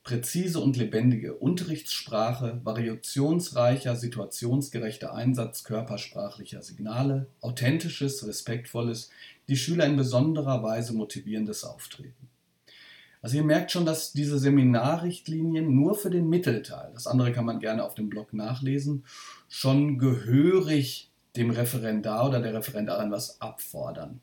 präzise 0.02 0.60
und 0.60 0.76
lebendige 0.76 1.34
Unterrichtssprache, 1.34 2.60
variationsreicher, 2.64 3.96
situationsgerechter 3.96 5.14
Einsatz 5.14 5.62
körpersprachlicher 5.64 6.62
Signale, 6.62 7.26
authentisches, 7.40 8.26
respektvolles, 8.26 9.10
die 9.48 9.56
Schüler 9.56 9.86
in 9.86 9.96
besonderer 9.96 10.62
Weise 10.62 10.94
motivierendes 10.94 11.64
Auftreten. 11.64 12.28
Also 13.22 13.36
ihr 13.36 13.44
merkt 13.44 13.70
schon, 13.70 13.84
dass 13.84 14.12
diese 14.12 14.38
Seminarrichtlinien 14.38 15.74
nur 15.74 15.94
für 15.94 16.08
den 16.08 16.30
Mittelteil, 16.30 16.90
das 16.94 17.06
andere 17.06 17.32
kann 17.32 17.44
man 17.44 17.60
gerne 17.60 17.84
auf 17.84 17.94
dem 17.94 18.08
Blog 18.08 18.32
nachlesen, 18.32 19.04
schon 19.50 19.98
gehörig 19.98 21.10
dem 21.36 21.50
Referendar 21.50 22.26
oder 22.26 22.40
der 22.40 22.54
Referendarin 22.54 23.10
was 23.10 23.40
abfordern. 23.40 24.20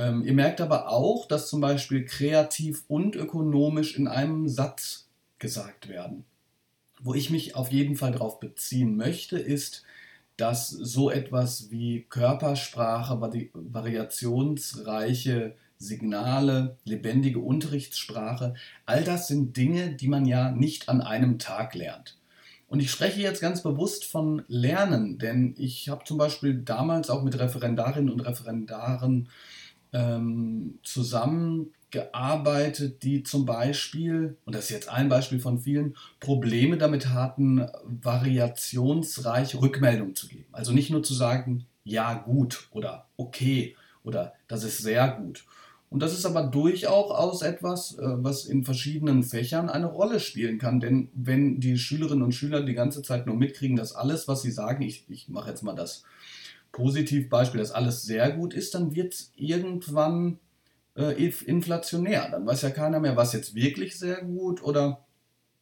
Ähm, 0.00 0.24
ihr 0.24 0.32
merkt 0.32 0.62
aber 0.62 0.88
auch, 0.88 1.26
dass 1.26 1.50
zum 1.50 1.60
Beispiel 1.60 2.06
kreativ 2.06 2.84
und 2.88 3.16
ökonomisch 3.16 3.98
in 3.98 4.08
einem 4.08 4.48
Satz 4.48 5.08
gesagt 5.38 5.88
werden. 5.88 6.24
Wo 7.02 7.12
ich 7.12 7.28
mich 7.28 7.54
auf 7.54 7.70
jeden 7.70 7.96
Fall 7.96 8.12
darauf 8.12 8.40
beziehen 8.40 8.96
möchte, 8.96 9.38
ist, 9.38 9.84
dass 10.38 10.70
so 10.70 11.10
etwas 11.10 11.70
wie 11.70 12.06
Körpersprache, 12.08 13.20
variationsreiche 13.20 15.54
Signale, 15.76 16.78
lebendige 16.84 17.40
Unterrichtssprache, 17.40 18.54
all 18.86 19.04
das 19.04 19.28
sind 19.28 19.58
Dinge, 19.58 19.96
die 19.96 20.08
man 20.08 20.24
ja 20.24 20.50
nicht 20.50 20.88
an 20.88 21.02
einem 21.02 21.38
Tag 21.38 21.74
lernt. 21.74 22.16
Und 22.68 22.80
ich 22.80 22.90
spreche 22.90 23.20
jetzt 23.20 23.42
ganz 23.42 23.62
bewusst 23.62 24.06
von 24.06 24.44
Lernen, 24.48 25.18
denn 25.18 25.54
ich 25.58 25.90
habe 25.90 26.04
zum 26.04 26.16
Beispiel 26.16 26.54
damals 26.54 27.10
auch 27.10 27.22
mit 27.22 27.38
Referendarinnen 27.38 28.10
und 28.10 28.20
Referendaren 28.20 29.28
ähm, 29.92 30.78
zusammengearbeitet, 30.82 33.02
die 33.02 33.22
zum 33.22 33.46
Beispiel, 33.46 34.36
und 34.44 34.54
das 34.54 34.64
ist 34.64 34.70
jetzt 34.70 34.88
ein 34.88 35.08
Beispiel 35.08 35.40
von 35.40 35.58
vielen, 35.58 35.96
Probleme 36.20 36.78
damit 36.78 37.08
hatten, 37.08 37.66
variationsreiche 37.84 39.60
Rückmeldungen 39.60 40.14
zu 40.14 40.28
geben. 40.28 40.46
Also 40.52 40.72
nicht 40.72 40.90
nur 40.90 41.02
zu 41.02 41.14
sagen, 41.14 41.66
ja 41.84 42.14
gut 42.14 42.68
oder 42.72 43.06
okay 43.16 43.76
oder 44.02 44.34
das 44.48 44.64
ist 44.64 44.78
sehr 44.78 45.08
gut. 45.08 45.44
Und 45.90 46.04
das 46.04 46.12
ist 46.12 46.24
aber 46.24 46.44
durchaus 46.44 47.42
etwas, 47.42 47.98
äh, 47.98 48.02
was 48.02 48.44
in 48.44 48.64
verschiedenen 48.64 49.24
Fächern 49.24 49.68
eine 49.68 49.86
Rolle 49.86 50.20
spielen 50.20 50.58
kann. 50.58 50.78
Denn 50.78 51.08
wenn 51.14 51.58
die 51.58 51.78
Schülerinnen 51.78 52.22
und 52.22 52.32
Schüler 52.32 52.62
die 52.62 52.74
ganze 52.74 53.02
Zeit 53.02 53.26
nur 53.26 53.34
mitkriegen, 53.34 53.76
dass 53.76 53.92
alles, 53.92 54.28
was 54.28 54.42
sie 54.42 54.52
sagen, 54.52 54.82
ich, 54.82 55.04
ich 55.08 55.28
mache 55.28 55.50
jetzt 55.50 55.64
mal 55.64 55.74
das 55.74 56.04
Positivbeispiel, 56.72 57.60
dass 57.60 57.72
alles 57.72 58.02
sehr 58.02 58.30
gut 58.32 58.54
ist, 58.54 58.74
dann 58.74 58.94
wird 58.94 59.14
es 59.14 59.32
irgendwann 59.36 60.38
äh, 60.96 61.12
inflationär. 61.46 62.28
Dann 62.30 62.46
weiß 62.46 62.62
ja 62.62 62.70
keiner 62.70 63.00
mehr, 63.00 63.16
was 63.16 63.32
jetzt 63.32 63.54
wirklich 63.54 63.98
sehr 63.98 64.22
gut 64.22 64.62
oder 64.62 65.04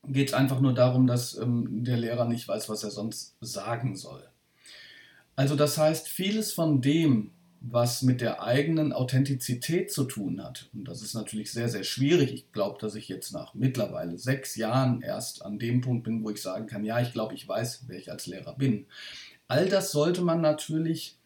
geht 0.06 0.28
es 0.28 0.34
einfach 0.34 0.60
nur 0.60 0.74
darum, 0.74 1.06
dass 1.06 1.36
ähm, 1.36 1.84
der 1.84 1.96
Lehrer 1.96 2.26
nicht 2.26 2.46
weiß, 2.46 2.68
was 2.68 2.84
er 2.84 2.90
sonst 2.90 3.36
sagen 3.40 3.96
soll. 3.96 4.22
Also 5.36 5.54
das 5.54 5.78
heißt, 5.78 6.08
vieles 6.08 6.52
von 6.52 6.80
dem, 6.80 7.30
was 7.60 8.02
mit 8.02 8.20
der 8.20 8.42
eigenen 8.42 8.92
Authentizität 8.92 9.92
zu 9.92 10.04
tun 10.04 10.42
hat. 10.42 10.68
Und 10.72 10.86
das 10.86 11.02
ist 11.02 11.14
natürlich 11.14 11.52
sehr, 11.52 11.68
sehr 11.68 11.84
schwierig. 11.84 12.32
Ich 12.32 12.52
glaube, 12.52 12.78
dass 12.80 12.94
ich 12.94 13.08
jetzt 13.08 13.32
nach 13.32 13.54
mittlerweile 13.54 14.16
sechs 14.18 14.56
Jahren 14.56 15.02
erst 15.02 15.44
an 15.44 15.58
dem 15.58 15.80
Punkt 15.80 16.04
bin, 16.04 16.22
wo 16.22 16.30
ich 16.30 16.40
sagen 16.40 16.66
kann, 16.66 16.84
ja, 16.84 17.00
ich 17.00 17.12
glaube, 17.12 17.34
ich 17.34 17.46
weiß, 17.46 17.84
wer 17.88 17.98
ich 17.98 18.10
als 18.12 18.26
Lehrer 18.26 18.54
bin. 18.56 18.86
All 19.48 19.68
das 19.68 19.92
sollte 19.92 20.20
man 20.20 20.40
natürlich 20.42 21.18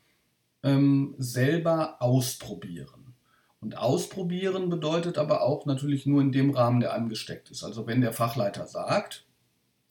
ähm, 0.62 1.14
selber 1.18 2.00
ausprobieren. 2.00 3.14
Und 3.60 3.76
ausprobieren 3.76 4.70
bedeutet 4.70 5.18
aber 5.18 5.42
auch 5.42 5.66
natürlich 5.66 6.06
nur 6.06 6.20
in 6.20 6.32
dem 6.32 6.50
Rahmen, 6.50 6.80
der 6.80 6.92
einem 6.94 7.08
gesteckt 7.08 7.50
ist. 7.50 7.62
Also 7.62 7.86
wenn 7.86 8.00
der 8.00 8.12
Fachleiter 8.12 8.66
sagt, 8.66 9.24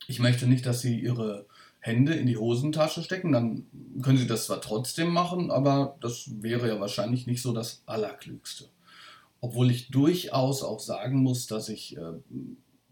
ich 0.07 0.19
möchte 0.19 0.47
nicht, 0.47 0.65
dass 0.65 0.81
Sie 0.81 0.99
Ihre 0.99 1.45
Hände 1.79 2.13
in 2.13 2.27
die 2.27 2.37
Hosentasche 2.37 3.01
stecken, 3.01 3.31
dann 3.31 3.65
können 4.01 4.17
Sie 4.17 4.27
das 4.27 4.45
zwar 4.45 4.61
trotzdem 4.61 5.09
machen, 5.09 5.51
aber 5.51 5.97
das 6.01 6.29
wäre 6.41 6.67
ja 6.67 6.79
wahrscheinlich 6.79 7.27
nicht 7.27 7.41
so 7.41 7.53
das 7.53 7.83
Allerklügste. 7.85 8.65
Obwohl 9.39 9.71
ich 9.71 9.89
durchaus 9.89 10.63
auch 10.63 10.79
sagen 10.79 11.23
muss, 11.23 11.47
dass 11.47 11.69
ich 11.69 11.97
äh, 11.97 12.13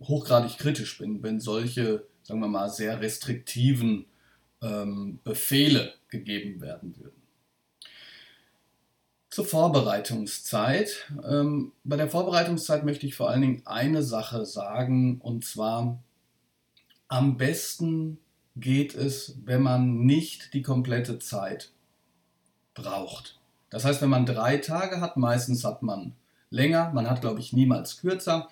hochgradig 0.01 0.57
kritisch 0.57 0.97
bin, 0.97 1.21
wenn 1.23 1.39
solche, 1.39 2.05
sagen 2.23 2.39
wir 2.39 2.47
mal, 2.47 2.69
sehr 2.69 3.01
restriktiven 3.01 4.05
ähm, 4.61 5.19
Befehle 5.23 5.93
gegeben 6.09 6.61
werden 6.61 6.97
würden. 6.97 7.21
Zur 9.29 9.45
Vorbereitungszeit. 9.45 11.11
Ähm, 11.23 11.71
bei 11.83 11.97
der 11.97 12.09
Vorbereitungszeit 12.09 12.83
möchte 12.83 13.05
ich 13.05 13.15
vor 13.15 13.29
allen 13.29 13.41
Dingen 13.41 13.61
eine 13.65 14.03
Sache 14.03 14.45
sagen, 14.45 15.21
und 15.21 15.45
zwar 15.45 16.01
am 17.07 17.37
besten 17.37 18.19
geht 18.55 18.95
es, 18.95 19.37
wenn 19.45 19.61
man 19.61 20.05
nicht 20.05 20.53
die 20.53 20.61
komplette 20.61 21.19
Zeit 21.19 21.71
braucht. 22.73 23.39
Das 23.69 23.85
heißt, 23.85 24.01
wenn 24.01 24.09
man 24.09 24.25
drei 24.25 24.57
Tage 24.57 24.99
hat, 24.99 25.17
meistens 25.17 25.63
hat 25.63 25.83
man 25.83 26.13
länger, 26.49 26.91
man 26.93 27.09
hat, 27.09 27.21
glaube 27.21 27.39
ich, 27.39 27.53
niemals 27.53 28.01
kürzer, 28.01 28.49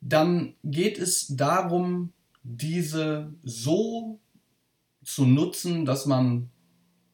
dann 0.00 0.54
geht 0.64 0.98
es 0.98 1.28
darum, 1.36 2.12
diese 2.42 3.32
so 3.42 4.18
zu 5.04 5.26
nutzen, 5.26 5.84
dass 5.84 6.06
man 6.06 6.50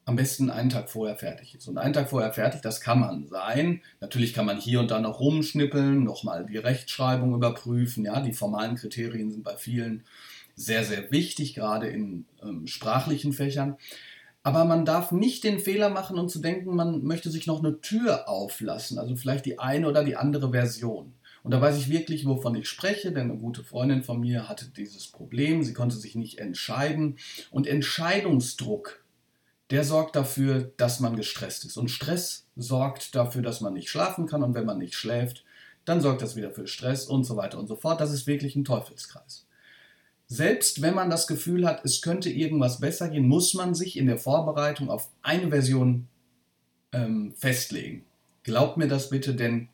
am 0.05 0.15
besten 0.15 0.49
einen 0.49 0.69
Tag 0.69 0.89
vorher 0.89 1.15
fertig 1.15 1.55
ist. 1.55 1.67
Und 1.67 1.77
einen 1.77 1.93
Tag 1.93 2.09
vorher 2.09 2.33
fertig, 2.33 2.61
das 2.61 2.81
kann 2.81 2.99
man 2.99 3.27
sein. 3.27 3.81
Natürlich 4.01 4.33
kann 4.33 4.45
man 4.45 4.57
hier 4.57 4.79
und 4.79 4.89
da 4.89 4.99
noch 4.99 5.19
rumschnippeln, 5.19 6.03
nochmal 6.03 6.47
die 6.47 6.57
Rechtschreibung 6.57 7.35
überprüfen. 7.35 8.05
Ja, 8.05 8.19
die 8.19 8.33
formalen 8.33 8.75
Kriterien 8.75 9.31
sind 9.31 9.43
bei 9.43 9.55
vielen 9.55 10.03
sehr, 10.55 10.83
sehr 10.83 11.11
wichtig, 11.11 11.53
gerade 11.53 11.87
in 11.87 12.25
ähm, 12.41 12.65
sprachlichen 12.65 13.33
Fächern. 13.33 13.77
Aber 14.41 14.65
man 14.65 14.83
darf 14.83 15.11
nicht 15.11 15.43
den 15.43 15.59
Fehler 15.59 15.89
machen 15.89 16.17
und 16.17 16.29
zu 16.29 16.39
denken, 16.39 16.75
man 16.75 17.03
möchte 17.03 17.29
sich 17.29 17.45
noch 17.45 17.59
eine 17.59 17.81
Tür 17.81 18.27
auflassen, 18.27 18.97
also 18.97 19.15
vielleicht 19.15 19.45
die 19.45 19.59
eine 19.59 19.87
oder 19.87 20.03
die 20.03 20.15
andere 20.15 20.51
Version. 20.51 21.13
Und 21.43 21.51
da 21.51 21.61
weiß 21.61 21.77
ich 21.77 21.89
wirklich, 21.89 22.25
wovon 22.25 22.55
ich 22.55 22.67
spreche, 22.67 23.11
denn 23.11 23.29
eine 23.29 23.39
gute 23.39 23.63
Freundin 23.63 24.03
von 24.03 24.19
mir 24.19 24.49
hatte 24.49 24.67
dieses 24.67 25.07
Problem, 25.07 25.63
sie 25.63 25.73
konnte 25.73 25.95
sich 25.95 26.15
nicht 26.15 26.39
entscheiden. 26.39 27.17
Und 27.51 27.67
Entscheidungsdruck, 27.67 29.03
der 29.69 29.83
sorgt 29.83 30.15
dafür, 30.15 30.71
dass 30.77 30.99
man 30.99 31.15
gestresst 31.15 31.65
ist. 31.65 31.77
Und 31.77 31.89
Stress 31.89 32.45
sorgt 32.55 33.15
dafür, 33.15 33.41
dass 33.41 33.61
man 33.61 33.73
nicht 33.73 33.89
schlafen 33.89 34.25
kann. 34.25 34.43
Und 34.43 34.53
wenn 34.53 34.65
man 34.65 34.79
nicht 34.79 34.95
schläft, 34.95 35.45
dann 35.85 36.01
sorgt 36.01 36.21
das 36.21 36.35
wieder 36.35 36.51
für 36.51 36.67
Stress 36.67 37.05
und 37.05 37.23
so 37.23 37.37
weiter 37.37 37.59
und 37.59 37.67
so 37.67 37.75
fort. 37.75 38.01
Das 38.01 38.11
ist 38.11 38.27
wirklich 38.27 38.55
ein 38.55 38.65
Teufelskreis. 38.65 39.45
Selbst 40.27 40.83
wenn 40.83 40.93
man 40.93 41.09
das 41.09 41.25
Gefühl 41.25 41.65
hat, 41.65 41.83
es 41.83 42.01
könnte 42.01 42.29
irgendwas 42.29 42.79
besser 42.79 43.09
gehen, 43.09 43.27
muss 43.27 43.55
man 43.55 43.73
sich 43.73 43.97
in 43.97 44.05
der 44.05 44.19
Vorbereitung 44.19 44.91
auf 44.91 45.09
eine 45.23 45.49
Version 45.49 46.07
ähm, 46.91 47.33
festlegen. 47.35 48.05
Glaubt 48.43 48.77
mir 48.77 48.87
das 48.87 49.09
bitte, 49.09 49.33
denn 49.33 49.69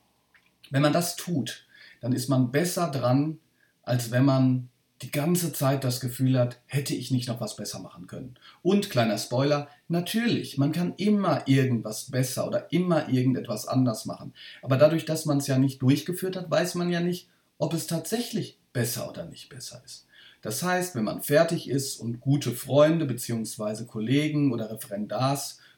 wenn 0.71 0.81
man 0.81 0.93
das 0.93 1.15
tut, 1.15 1.65
dann 2.01 2.13
ist 2.13 2.29
man 2.29 2.51
besser 2.51 2.89
dran, 2.91 3.39
als 3.83 4.11
wenn 4.11 4.25
man 4.25 4.69
die 5.01 5.11
ganze 5.11 5.51
Zeit 5.51 5.83
das 5.83 5.99
Gefühl 5.99 6.39
hat, 6.39 6.61
hätte 6.67 6.95
ich 6.95 7.11
nicht 7.11 7.27
noch 7.27 7.41
was 7.41 7.57
besser 7.57 7.79
machen 7.79 8.07
können. 8.07 8.35
Und 8.61 8.89
kleiner 8.89 9.17
Spoiler, 9.17 9.67
natürlich, 9.89 10.57
man 10.57 10.71
kann 10.71 10.93
immer 10.95 11.47
irgendwas 11.47 12.09
besser 12.09 12.47
oder 12.47 12.71
immer 12.71 13.09
irgendetwas 13.09 13.67
anders 13.67 14.05
machen. 14.05 14.33
Aber 14.61 14.77
dadurch, 14.77 15.05
dass 15.05 15.25
man 15.25 15.39
es 15.39 15.47
ja 15.47 15.57
nicht 15.57 15.81
durchgeführt 15.81 16.37
hat, 16.37 16.49
weiß 16.49 16.75
man 16.75 16.89
ja 16.89 17.01
nicht, 17.01 17.29
ob 17.57 17.73
es 17.73 17.87
tatsächlich 17.87 18.57
besser 18.71 19.09
oder 19.09 19.25
nicht 19.25 19.49
besser 19.49 19.81
ist. 19.85 20.07
Das 20.41 20.63
heißt, 20.63 20.95
wenn 20.95 21.03
man 21.03 21.23
fertig 21.23 21.69
ist 21.69 21.99
und 21.99 22.21
gute 22.21 22.51
Freunde 22.51 23.05
bzw. 23.05 23.85
Kollegen 23.85 24.53
oder 24.53 24.77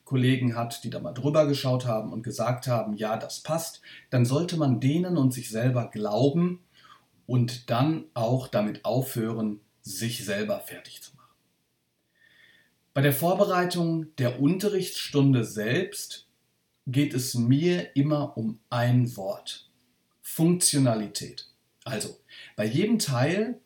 Referendarskollegen 0.08 0.56
hat, 0.56 0.84
die 0.84 0.90
da 0.90 1.00
mal 1.00 1.14
drüber 1.14 1.48
geschaut 1.48 1.86
haben 1.86 2.14
und 2.14 2.24
gesagt 2.24 2.68
haben, 2.68 2.94
ja, 2.94 3.18
das 3.18 3.42
passt, 3.42 3.82
dann 4.10 4.26
sollte 4.26 4.58
man 4.58 4.80
denen 4.80 5.18
und 5.18 5.34
sich 5.34 5.50
selber 5.50 5.90
glauben, 5.90 6.64
und 7.26 7.70
dann 7.70 8.06
auch 8.14 8.48
damit 8.48 8.86
aufhören, 8.86 9.60
sich 9.82 10.24
selber 10.24 10.62
fertig 10.62 11.02
zu 11.02 11.14
machen. 11.18 11.36
Bei 12.94 13.02
der 13.02 13.12
Vorbereitung 13.12 14.16
der 14.16 14.42
Unterrichtsstunde 14.42 15.44
selbst 15.44 16.26
geht 16.86 17.14
es 17.14 17.36
mir 17.36 17.98
immer 17.98 18.38
um 18.38 18.60
ein 18.70 19.18
Wort. 19.18 19.70
Funktionalität. 20.22 21.50
Also, 21.84 22.18
bei 22.56 22.66
jedem 22.66 22.98
Teil, 22.98 23.60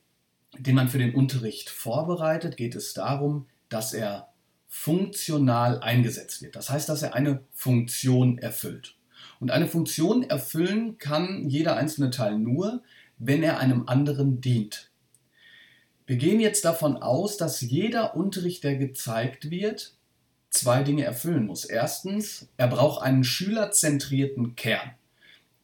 den 0.57 0.73
man 0.73 0.89
für 0.89 0.97
den 0.97 1.13
Unterricht 1.13 1.69
vorbereitet, 1.69 2.57
geht 2.57 2.73
es 2.73 2.95
darum, 2.95 3.45
dass 3.69 3.93
er 3.93 4.30
funktional 4.73 5.81
eingesetzt 5.81 6.41
wird. 6.41 6.55
Das 6.55 6.69
heißt, 6.69 6.87
dass 6.87 7.03
er 7.03 7.13
eine 7.13 7.41
Funktion 7.51 8.37
erfüllt. 8.37 8.95
Und 9.41 9.51
eine 9.51 9.67
Funktion 9.67 10.23
erfüllen 10.23 10.97
kann 10.97 11.49
jeder 11.49 11.75
einzelne 11.75 12.09
Teil 12.09 12.39
nur, 12.39 12.81
wenn 13.17 13.43
er 13.43 13.59
einem 13.59 13.89
anderen 13.89 14.39
dient. 14.39 14.89
Wir 16.07 16.15
gehen 16.15 16.39
jetzt 16.39 16.63
davon 16.63 16.95
aus, 16.95 17.35
dass 17.35 17.59
jeder 17.59 18.15
Unterricht, 18.15 18.63
der 18.63 18.77
gezeigt 18.77 19.51
wird, 19.51 19.93
zwei 20.49 20.83
Dinge 20.83 21.03
erfüllen 21.03 21.47
muss. 21.47 21.65
Erstens, 21.65 22.47
er 22.55 22.67
braucht 22.67 23.03
einen 23.03 23.25
schülerzentrierten 23.25 24.55
Kern. 24.55 24.91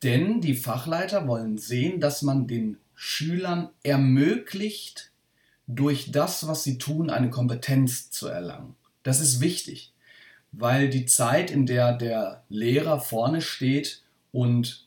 Denn 0.03 0.41
die 0.41 0.55
Fachleiter 0.55 1.27
wollen 1.27 1.57
sehen, 1.57 2.01
dass 2.01 2.23
man 2.23 2.45
den 2.45 2.77
Schülern 2.93 3.69
ermöglicht, 3.83 5.11
durch 5.65 6.11
das, 6.11 6.45
was 6.47 6.63
sie 6.63 6.77
tun, 6.77 7.09
eine 7.09 7.29
Kompetenz 7.29 8.11
zu 8.11 8.27
erlangen. 8.27 8.75
Das 9.07 9.21
ist 9.21 9.39
wichtig, 9.39 9.93
weil 10.51 10.89
die 10.89 11.05
Zeit, 11.05 11.49
in 11.49 11.65
der 11.65 11.93
der 11.93 12.43
Lehrer 12.49 12.99
vorne 12.99 13.39
steht 13.39 14.03
und 14.33 14.85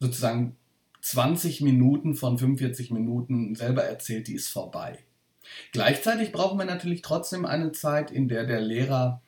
sozusagen 0.00 0.56
20 1.00 1.60
Minuten 1.60 2.16
von 2.16 2.38
45 2.38 2.90
Minuten 2.90 3.54
selber 3.54 3.84
erzählt, 3.84 4.26
die 4.26 4.34
ist 4.34 4.48
vorbei. 4.48 4.98
Gleichzeitig 5.70 6.32
brauchen 6.32 6.58
wir 6.58 6.64
natürlich 6.64 7.02
trotzdem 7.02 7.46
eine 7.46 7.70
Zeit, 7.70 8.10
in 8.10 8.26
der 8.26 8.46
der 8.46 8.60
Lehrer 8.60 9.22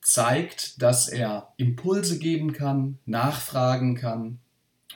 zeigt, 0.00 0.80
dass 0.80 1.08
er 1.08 1.52
Impulse 1.58 2.18
geben 2.18 2.54
kann, 2.54 2.98
nachfragen 3.04 3.94
kann, 3.94 4.38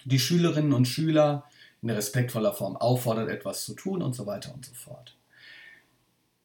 die 0.06 0.18
Schülerinnen 0.18 0.72
und 0.72 0.88
Schüler 0.88 1.44
in 1.82 1.90
respektvoller 1.90 2.54
Form 2.54 2.78
auffordert, 2.78 3.28
etwas 3.28 3.66
zu 3.66 3.74
tun 3.74 4.00
und 4.00 4.14
so 4.14 4.24
weiter 4.24 4.54
und 4.54 4.64
so 4.64 4.72
fort. 4.72 5.18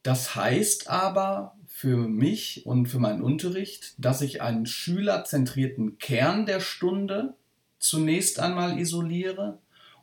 Das 0.02 0.34
heißt 0.34 0.90
aber 0.90 1.56
für 1.80 1.96
mich 1.96 2.66
und 2.66 2.88
für 2.88 2.98
meinen 2.98 3.22
Unterricht, 3.22 3.94
dass 3.96 4.20
ich 4.20 4.42
einen 4.42 4.66
schülerzentrierten 4.66 5.96
Kern 5.96 6.44
der 6.44 6.60
Stunde 6.60 7.32
zunächst 7.78 8.38
einmal 8.38 8.78
isoliere 8.78 9.56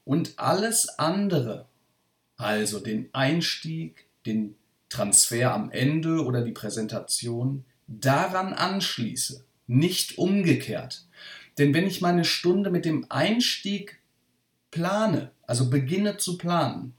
und 0.04 0.40
alles 0.40 0.90
andere, 0.98 1.68
also 2.36 2.80
den 2.80 3.14
Einstieg, 3.14 4.08
den 4.26 4.56
Transfer 4.90 5.54
am 5.54 5.70
Ende 5.70 6.26
oder 6.26 6.42
die 6.42 6.52
Präsentation, 6.52 7.64
daran 7.86 8.54
anschließe, 8.54 9.46
nicht 9.68 10.18
umgekehrt. 10.18 11.06
Denn 11.60 11.76
wenn 11.76 11.86
ich 11.86 12.02
meine 12.02 12.26
Stunde 12.26 12.72
mit 12.72 12.86
dem 12.86 13.06
Einstieg 13.10 14.00
plane, 14.72 15.30
also 15.44 15.70
beginne 15.70 16.18
zu 16.18 16.40
planen, 16.40 16.96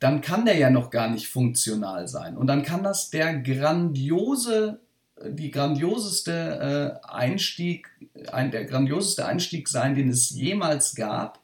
dann 0.00 0.20
kann 0.20 0.44
der 0.44 0.56
ja 0.56 0.70
noch 0.70 0.90
gar 0.90 1.08
nicht 1.08 1.28
funktional 1.28 2.08
sein. 2.08 2.36
Und 2.36 2.48
dann 2.48 2.62
kann 2.62 2.82
das 2.82 3.10
der 3.10 3.38
grandiose 3.38 4.80
die 5.26 5.50
grandioseste 5.50 7.00
äh, 7.04 7.06
Einstieg, 7.06 7.88
ein, 8.32 8.50
der 8.50 8.64
grandioseste 8.64 9.26
Einstieg 9.26 9.68
sein, 9.68 9.94
den 9.94 10.08
es 10.08 10.30
jemals 10.30 10.94
gab. 10.94 11.40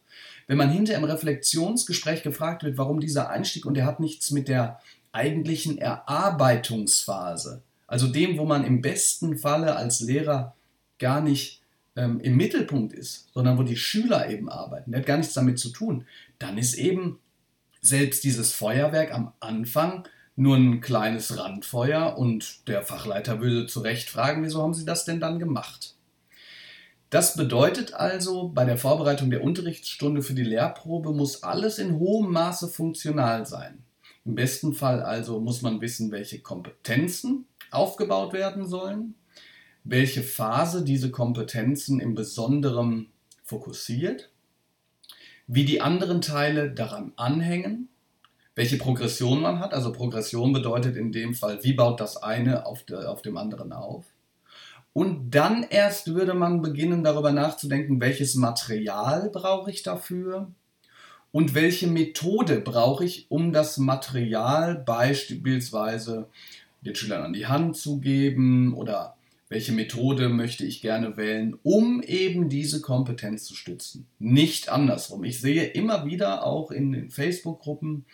Wenn 0.46 0.58
man 0.58 0.70
hinter 0.70 0.94
im 0.94 1.04
Reflexionsgespräch 1.04 2.22
gefragt 2.22 2.62
wird, 2.62 2.78
warum 2.78 3.00
dieser 3.00 3.30
Einstieg, 3.30 3.66
und 3.66 3.76
er 3.76 3.86
hat 3.86 4.00
nichts 4.00 4.30
mit 4.30 4.48
der 4.48 4.80
eigentlichen 5.12 5.78
Erarbeitungsphase, 5.78 7.62
also 7.86 8.08
dem, 8.08 8.38
wo 8.38 8.44
man 8.44 8.64
im 8.64 8.80
besten 8.80 9.38
Falle 9.38 9.76
als 9.76 10.00
Lehrer 10.00 10.54
gar 10.98 11.20
nicht 11.20 11.60
ähm, 11.96 12.20
im 12.20 12.36
Mittelpunkt 12.36 12.92
ist, 12.92 13.28
sondern 13.32 13.58
wo 13.58 13.62
die 13.62 13.76
Schüler 13.76 14.28
eben 14.28 14.48
arbeiten, 14.48 14.92
der 14.92 15.00
hat 15.00 15.06
gar 15.06 15.18
nichts 15.18 15.34
damit 15.34 15.58
zu 15.58 15.70
tun, 15.70 16.06
dann 16.38 16.58
ist 16.58 16.74
eben 16.74 17.18
selbst 17.86 18.24
dieses 18.24 18.52
Feuerwerk 18.52 19.12
am 19.12 19.32
Anfang 19.40 20.08
nur 20.34 20.56
ein 20.56 20.80
kleines 20.80 21.38
Randfeuer 21.38 22.18
und 22.18 22.68
der 22.68 22.82
Fachleiter 22.82 23.40
würde 23.40 23.66
zu 23.66 23.80
Recht 23.80 24.10
fragen, 24.10 24.44
wieso 24.44 24.62
haben 24.62 24.74
Sie 24.74 24.84
das 24.84 25.04
denn 25.04 25.20
dann 25.20 25.38
gemacht? 25.38 25.94
Das 27.08 27.36
bedeutet 27.36 27.94
also, 27.94 28.48
bei 28.48 28.64
der 28.64 28.76
Vorbereitung 28.76 29.30
der 29.30 29.42
Unterrichtsstunde 29.42 30.22
für 30.22 30.34
die 30.34 30.42
Lehrprobe 30.42 31.12
muss 31.12 31.42
alles 31.42 31.78
in 31.78 31.98
hohem 31.98 32.32
Maße 32.32 32.68
funktional 32.68 33.46
sein. 33.46 33.84
Im 34.24 34.34
besten 34.34 34.74
Fall 34.74 35.02
also 35.02 35.40
muss 35.40 35.62
man 35.62 35.80
wissen, 35.80 36.10
welche 36.10 36.40
Kompetenzen 36.40 37.46
aufgebaut 37.70 38.32
werden 38.32 38.66
sollen, 38.66 39.14
welche 39.84 40.22
Phase 40.22 40.84
diese 40.84 41.12
Kompetenzen 41.12 42.00
im 42.00 42.16
Besonderen 42.16 43.08
fokussiert, 43.44 44.30
wie 45.46 45.64
die 45.64 45.80
anderen 45.80 46.20
Teile 46.20 46.70
daran 46.70 47.12
anhängen 47.16 47.88
welche 48.56 48.78
Progression 48.78 49.42
man 49.42 49.60
hat. 49.60 49.72
Also 49.72 49.92
Progression 49.92 50.52
bedeutet 50.52 50.96
in 50.96 51.12
dem 51.12 51.34
Fall, 51.34 51.62
wie 51.62 51.74
baut 51.74 52.00
das 52.00 52.16
eine 52.16 52.66
auf, 52.66 52.82
de, 52.82 53.04
auf 53.04 53.22
dem 53.22 53.36
anderen 53.36 53.72
auf. 53.72 54.04
Und 54.92 55.30
dann 55.34 55.62
erst 55.62 56.14
würde 56.14 56.32
man 56.32 56.62
beginnen 56.62 57.04
darüber 57.04 57.30
nachzudenken, 57.30 58.00
welches 58.00 58.34
Material 58.34 59.28
brauche 59.30 59.70
ich 59.70 59.82
dafür 59.82 60.50
und 61.32 61.54
welche 61.54 61.86
Methode 61.86 62.60
brauche 62.60 63.04
ich, 63.04 63.26
um 63.30 63.52
das 63.52 63.76
Material 63.76 64.74
beispielsweise 64.74 66.28
den 66.80 66.94
Schülern 66.94 67.24
an 67.24 67.34
die 67.34 67.46
Hand 67.46 67.76
zu 67.76 67.98
geben 68.00 68.72
oder 68.72 69.15
welche 69.48 69.72
Methode 69.72 70.28
möchte 70.28 70.64
ich 70.64 70.80
gerne 70.80 71.16
wählen, 71.16 71.56
um 71.62 72.02
eben 72.02 72.48
diese 72.48 72.80
Kompetenz 72.80 73.44
zu 73.44 73.54
stützen. 73.54 74.06
Nicht 74.18 74.68
andersrum. 74.68 75.22
Ich 75.24 75.40
sehe 75.40 75.64
immer 75.64 76.04
wieder 76.04 76.44
auch 76.44 76.70
in 76.70 76.92
den 76.92 77.10
Facebook-Gruppen, 77.10 78.06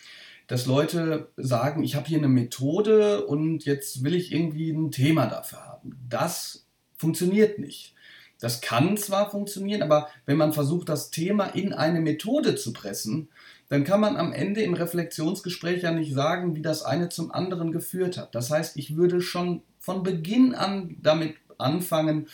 dass 0.47 0.66
Leute 0.66 1.31
sagen, 1.37 1.83
ich 1.83 1.95
habe 1.95 2.09
hier 2.09 2.18
eine 2.18 2.29
Methode 2.29 3.25
und 3.27 3.64
jetzt 3.64 4.05
will 4.05 4.14
ich 4.14 4.33
irgendwie 4.33 4.71
ein 4.71 4.90
Thema 4.90 5.27
dafür 5.27 5.61
haben. 5.61 5.97
Das 6.09 6.66
funktioniert 6.97 7.59
nicht. 7.59 7.95
Das 8.38 8.61
kann 8.61 8.97
zwar 8.97 9.31
funktionieren, 9.31 9.83
aber 9.83 10.09
wenn 10.27 10.37
man 10.37 10.53
versucht, 10.53 10.88
das 10.88 11.11
Thema 11.11 11.47
in 11.47 11.73
eine 11.73 12.01
Methode 12.01 12.57
zu 12.57 12.73
pressen, 12.73 13.29
dann 13.68 13.85
kann 13.85 14.01
man 14.01 14.16
am 14.16 14.33
Ende 14.33 14.62
im 14.62 14.75
Reflexionsgespräch 14.75 15.85
ja 15.85 15.92
nicht 15.92 16.12
sagen, 16.12 16.55
wie 16.57 16.61
das 16.61 16.83
eine 16.83 17.09
zum 17.09 17.31
anderen 17.31 17.73
geführt 17.73 18.18
hat. 18.18 18.35
Das 18.35 18.51
heißt, 18.51 18.77
ich 18.77 18.97
würde 18.97 19.23
schon 19.23 19.62
von 19.83 20.05
Beginn 20.05 20.55
an 20.55 20.97
damit 21.03 21.37
anfangen, 21.59 22.29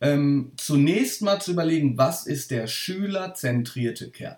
ähm, 0.00 0.52
zunächst 0.56 1.22
mal 1.22 1.40
zu 1.40 1.52
überlegen, 1.52 1.96
was 1.96 2.26
ist 2.26 2.50
der 2.50 2.66
schülerzentrierte 2.66 4.10
Kern. 4.10 4.36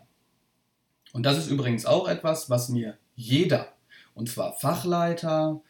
Und 1.12 1.24
das 1.26 1.38
ist 1.38 1.50
übrigens 1.50 1.86
auch 1.86 2.08
etwas, 2.08 2.48
was 2.48 2.68
mir 2.68 2.96
jeder, 3.16 3.72
und 4.14 4.28
zwar 4.30 4.52
Fachleiter, 4.52 5.60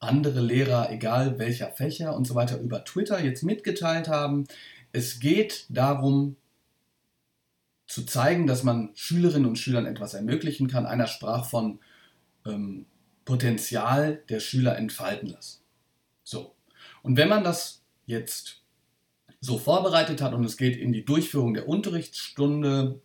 andere 0.00 0.40
Lehrer, 0.40 0.90
egal 0.90 1.38
welcher 1.38 1.70
Fächer 1.70 2.14
und 2.14 2.26
so 2.26 2.34
weiter, 2.34 2.60
über 2.60 2.84
Twitter 2.84 3.22
jetzt 3.22 3.42
mitgeteilt 3.42 4.08
haben. 4.08 4.46
Es 4.92 5.18
geht 5.18 5.66
darum, 5.70 6.36
zu 7.86 8.04
zeigen, 8.04 8.46
dass 8.46 8.64
man 8.64 8.90
Schülerinnen 8.94 9.48
und 9.48 9.58
Schülern 9.58 9.86
etwas 9.86 10.14
ermöglichen 10.14 10.66
kann. 10.68 10.86
Einer 10.86 11.06
sprach 11.06 11.48
von 11.48 11.78
ähm, 12.44 12.86
Potenzial 13.24 14.22
der 14.28 14.40
Schüler 14.40 14.76
entfalten 14.76 15.28
lassen. 15.28 15.61
So. 16.32 16.54
Und 17.02 17.18
wenn 17.18 17.28
man 17.28 17.44
das 17.44 17.82
jetzt 18.06 18.62
so 19.40 19.58
vorbereitet 19.58 20.22
hat 20.22 20.32
und 20.32 20.44
es 20.44 20.56
geht 20.56 20.76
in 20.76 20.92
die 20.92 21.04
Durchführung 21.04 21.52
der 21.52 21.68
Unterrichtsstunde, 21.68 23.00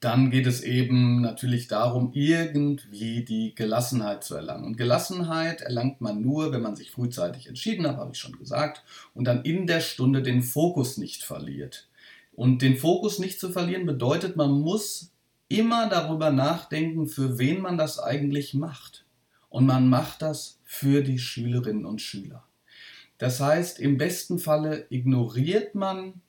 dann 0.00 0.32
geht 0.32 0.48
es 0.48 0.62
eben 0.62 1.20
natürlich 1.20 1.68
darum, 1.68 2.10
irgendwie 2.12 3.24
die 3.24 3.54
Gelassenheit 3.54 4.24
zu 4.24 4.34
erlangen. 4.34 4.64
Und 4.64 4.76
Gelassenheit 4.76 5.60
erlangt 5.60 6.00
man 6.00 6.20
nur, 6.20 6.50
wenn 6.50 6.62
man 6.62 6.74
sich 6.74 6.90
frühzeitig 6.90 7.46
entschieden 7.46 7.86
hat, 7.86 7.98
habe 7.98 8.10
ich 8.12 8.18
schon 8.18 8.36
gesagt, 8.36 8.82
und 9.14 9.26
dann 9.26 9.44
in 9.44 9.68
der 9.68 9.80
Stunde 9.80 10.22
den 10.22 10.42
Fokus 10.42 10.96
nicht 10.96 11.22
verliert. 11.22 11.88
Und 12.32 12.62
den 12.62 12.76
Fokus 12.78 13.20
nicht 13.20 13.38
zu 13.38 13.50
verlieren 13.50 13.86
bedeutet, 13.86 14.34
man 14.34 14.50
muss 14.50 15.12
immer 15.46 15.88
darüber 15.88 16.32
nachdenken, 16.32 17.06
für 17.06 17.38
wen 17.38 17.60
man 17.60 17.78
das 17.78 18.00
eigentlich 18.00 18.54
macht. 18.54 19.04
Und 19.52 19.66
man 19.66 19.90
macht 19.90 20.22
das 20.22 20.60
für 20.64 21.02
die 21.02 21.18
Schülerinnen 21.18 21.84
und 21.84 22.00
Schüler. 22.00 22.42
Das 23.18 23.38
heißt, 23.38 23.80
im 23.80 23.98
besten 23.98 24.38
Falle 24.38 24.86
ignoriert 24.88 25.74
man 25.74 26.22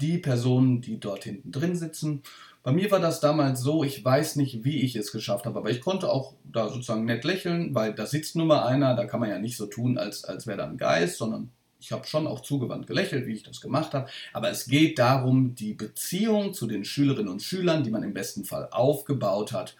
die 0.00 0.16
Personen, 0.16 0.80
die 0.80 0.98
dort 0.98 1.24
hinten 1.24 1.52
drin 1.52 1.76
sitzen. 1.76 2.22
Bei 2.62 2.72
mir 2.72 2.90
war 2.90 2.98
das 2.98 3.20
damals 3.20 3.60
so, 3.60 3.84
ich 3.84 4.02
weiß 4.02 4.36
nicht, 4.36 4.64
wie 4.64 4.80
ich 4.80 4.96
es 4.96 5.12
geschafft 5.12 5.44
habe, 5.44 5.58
aber 5.58 5.70
ich 5.70 5.82
konnte 5.82 6.10
auch 6.10 6.32
da 6.50 6.70
sozusagen 6.70 7.04
nett 7.04 7.24
lächeln, 7.24 7.74
weil 7.74 7.92
da 7.92 8.06
sitzt 8.06 8.36
nur 8.36 8.46
mal 8.46 8.64
einer, 8.64 8.96
da 8.96 9.04
kann 9.04 9.20
man 9.20 9.28
ja 9.28 9.38
nicht 9.38 9.58
so 9.58 9.66
tun, 9.66 9.98
als, 9.98 10.24
als 10.24 10.46
wäre 10.46 10.56
da 10.56 10.66
ein 10.66 10.78
Geist, 10.78 11.18
sondern 11.18 11.50
ich 11.78 11.92
habe 11.92 12.06
schon 12.06 12.26
auch 12.26 12.40
zugewandt 12.40 12.86
gelächelt, 12.86 13.26
wie 13.26 13.34
ich 13.34 13.42
das 13.42 13.60
gemacht 13.60 13.92
habe. 13.92 14.08
Aber 14.32 14.48
es 14.48 14.64
geht 14.64 14.98
darum, 14.98 15.54
die 15.54 15.74
Beziehung 15.74 16.54
zu 16.54 16.66
den 16.66 16.86
Schülerinnen 16.86 17.30
und 17.30 17.42
Schülern, 17.42 17.84
die 17.84 17.90
man 17.90 18.02
im 18.02 18.14
besten 18.14 18.46
Fall 18.46 18.68
aufgebaut 18.70 19.52
hat, 19.52 19.76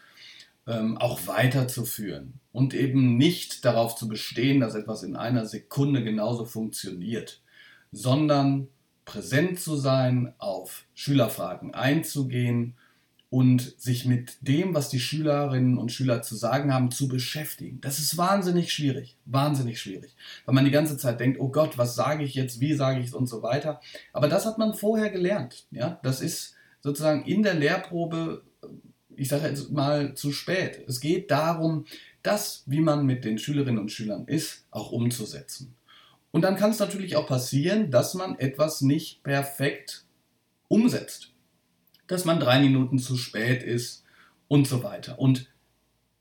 ähm, 0.67 0.99
auch 0.99 1.27
weiterzuführen. 1.27 2.41
Und 2.53 2.75
eben 2.75 3.17
nicht 3.17 3.65
darauf 3.65 3.97
zu 3.97 4.09
bestehen, 4.09 4.61
dass 4.61 4.75
etwas 4.75 5.03
in 5.03 5.17
einer 5.17 5.47
Sekunde 5.47 6.05
genauso 6.05 6.45
funktioniert, 6.45 7.41
sondern 7.93 8.69
präsent 9.05 9.59
zu 9.59 9.77
sein, 9.77 10.35
auf 10.39 10.85
Schülerfragen 10.95 11.75
einzugehen 11.75 12.75
und 13.33 13.81
sich 13.81 14.05
mit 14.05 14.37
dem, 14.47 14.75
was 14.75 14.91
die 14.91 15.01
Schülerinnen 15.01 15.79
und 15.79 15.91
Schüler 15.91 16.21
zu 16.21 16.37
sagen 16.37 16.73
haben, 16.73 16.91
zu 16.91 17.09
beschäftigen. 17.09 17.81
Das 17.81 17.99
ist 17.99 18.19
wahnsinnig 18.19 18.73
schwierig, 18.75 19.17
wahnsinnig 19.25 19.81
schwierig, 19.81 20.15
weil 20.45 20.55
man 20.55 20.67
die 20.67 20.71
ganze 20.71 20.99
Zeit 20.99 21.19
denkt, 21.19 21.41
oh 21.41 21.49
Gott, 21.49 21.79
was 21.79 21.95
sage 21.95 22.25
ich 22.25 22.35
jetzt, 22.35 22.61
wie 22.61 22.75
sage 22.75 23.01
ich 23.01 23.07
es 23.07 23.15
und 23.15 23.27
so 23.27 23.43
weiter. 23.43 23.81
Aber 24.13 24.29
das 24.29 24.45
hat 24.45 24.59
man 24.59 24.75
vorher 24.75 25.09
gelernt. 25.09 25.65
Ja? 25.71 25.99
Das 26.03 26.21
ist 26.21 26.57
sozusagen 26.83 27.25
in 27.25 27.43
der 27.43 27.55
Lehrprobe, 27.55 28.43
ich 29.23 29.29
sage 29.29 29.49
jetzt 29.49 29.71
mal, 29.71 30.15
zu 30.15 30.33
spät. 30.33 30.85
Es 30.87 31.01
geht 31.01 31.31
darum, 31.31 31.87
das, 32.23 32.63
wie 32.67 32.81
man 32.81 33.07
mit 33.07 33.25
den 33.25 33.39
Schülerinnen 33.39 33.81
und 33.81 33.91
Schülern 33.91 34.27
ist, 34.27 34.67
auch 34.71 34.93
umzusetzen. 34.93 35.75
Und 36.31 36.43
dann 36.43 36.57
kann 36.57 36.71
es 36.71 36.79
natürlich 36.79 37.17
auch 37.17 37.27
passieren, 37.27 37.91
dass 37.91 38.15
man 38.15 38.39
etwas 38.39 38.81
nicht 38.81 39.23
perfekt 39.23 40.05
umsetzt 40.69 41.33
dass 42.13 42.25
man 42.25 42.41
drei 42.41 42.61
Minuten 42.61 42.99
zu 42.99 43.17
spät 43.17 43.63
ist 43.63 44.05
und 44.47 44.69
so 44.69 44.83
weiter. 44.83 45.19
Und 45.19 45.51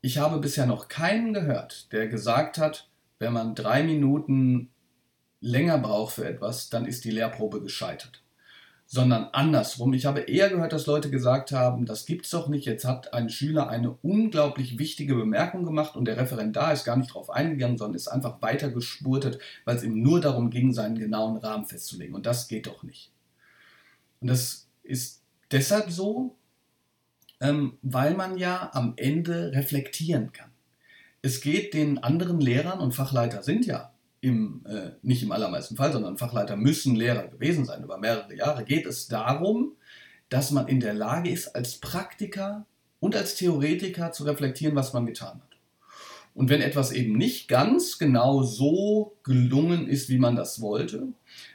ich 0.00 0.18
habe 0.18 0.38
bisher 0.38 0.66
noch 0.66 0.88
keinen 0.88 1.34
gehört, 1.34 1.92
der 1.92 2.08
gesagt 2.08 2.58
hat, 2.58 2.88
wenn 3.18 3.32
man 3.32 3.54
drei 3.54 3.82
Minuten 3.82 4.70
länger 5.40 5.78
braucht 5.78 6.14
für 6.14 6.24
etwas, 6.24 6.70
dann 6.70 6.86
ist 6.86 7.04
die 7.04 7.10
Lehrprobe 7.10 7.60
gescheitert. 7.60 8.21
Sondern 8.94 9.30
andersrum. 9.32 9.94
Ich 9.94 10.04
habe 10.04 10.20
eher 10.20 10.50
gehört, 10.50 10.74
dass 10.74 10.84
Leute 10.84 11.08
gesagt 11.08 11.50
haben, 11.50 11.86
das 11.86 12.04
gibt's 12.04 12.28
doch 12.28 12.48
nicht. 12.48 12.66
Jetzt 12.66 12.84
hat 12.84 13.14
ein 13.14 13.30
Schüler 13.30 13.70
eine 13.70 13.92
unglaublich 14.02 14.78
wichtige 14.78 15.14
Bemerkung 15.14 15.64
gemacht 15.64 15.96
und 15.96 16.04
der 16.04 16.18
Referendar 16.18 16.74
ist 16.74 16.84
gar 16.84 16.98
nicht 16.98 17.08
darauf 17.08 17.30
eingegangen, 17.30 17.78
sondern 17.78 17.96
ist 17.96 18.08
einfach 18.08 18.42
weiter 18.42 18.70
gespurtet, 18.70 19.38
weil 19.64 19.76
es 19.76 19.82
ihm 19.82 20.02
nur 20.02 20.20
darum 20.20 20.50
ging, 20.50 20.74
seinen 20.74 20.98
genauen 20.98 21.38
Rahmen 21.38 21.64
festzulegen. 21.64 22.14
Und 22.14 22.26
das 22.26 22.48
geht 22.48 22.66
doch 22.66 22.82
nicht. 22.82 23.10
Und 24.20 24.28
das 24.28 24.68
ist 24.82 25.22
deshalb 25.50 25.90
so, 25.90 26.36
ähm, 27.40 27.78
weil 27.80 28.12
man 28.12 28.36
ja 28.36 28.72
am 28.74 28.92
Ende 28.96 29.52
reflektieren 29.54 30.34
kann. 30.34 30.50
Es 31.22 31.40
geht 31.40 31.72
den 31.72 31.96
anderen 31.96 32.42
Lehrern 32.42 32.80
und 32.80 32.94
Fachleiter 32.94 33.42
sind 33.42 33.64
ja 33.64 33.91
im, 34.22 34.64
äh, 34.66 34.92
nicht 35.02 35.22
im 35.22 35.32
allermeisten 35.32 35.76
Fall, 35.76 35.92
sondern 35.92 36.16
Fachleiter 36.16 36.56
müssen 36.56 36.94
Lehrer 36.94 37.26
gewesen 37.26 37.64
sein 37.64 37.82
über 37.82 37.98
mehrere 37.98 38.34
Jahre, 38.34 38.64
geht 38.64 38.86
es 38.86 39.08
darum, 39.08 39.72
dass 40.28 40.52
man 40.52 40.68
in 40.68 40.80
der 40.80 40.94
Lage 40.94 41.28
ist, 41.28 41.48
als 41.48 41.78
Praktiker 41.78 42.64
und 43.00 43.16
als 43.16 43.34
Theoretiker 43.34 44.12
zu 44.12 44.24
reflektieren, 44.24 44.76
was 44.76 44.92
man 44.92 45.06
getan 45.06 45.42
hat. 45.42 45.58
Und 46.34 46.48
wenn 46.48 46.62
etwas 46.62 46.92
eben 46.92 47.18
nicht 47.18 47.48
ganz 47.48 47.98
genau 47.98 48.42
so 48.42 49.16
gelungen 49.24 49.88
ist, 49.88 50.08
wie 50.08 50.18
man 50.18 50.36
das 50.36 50.60
wollte, 50.60 51.08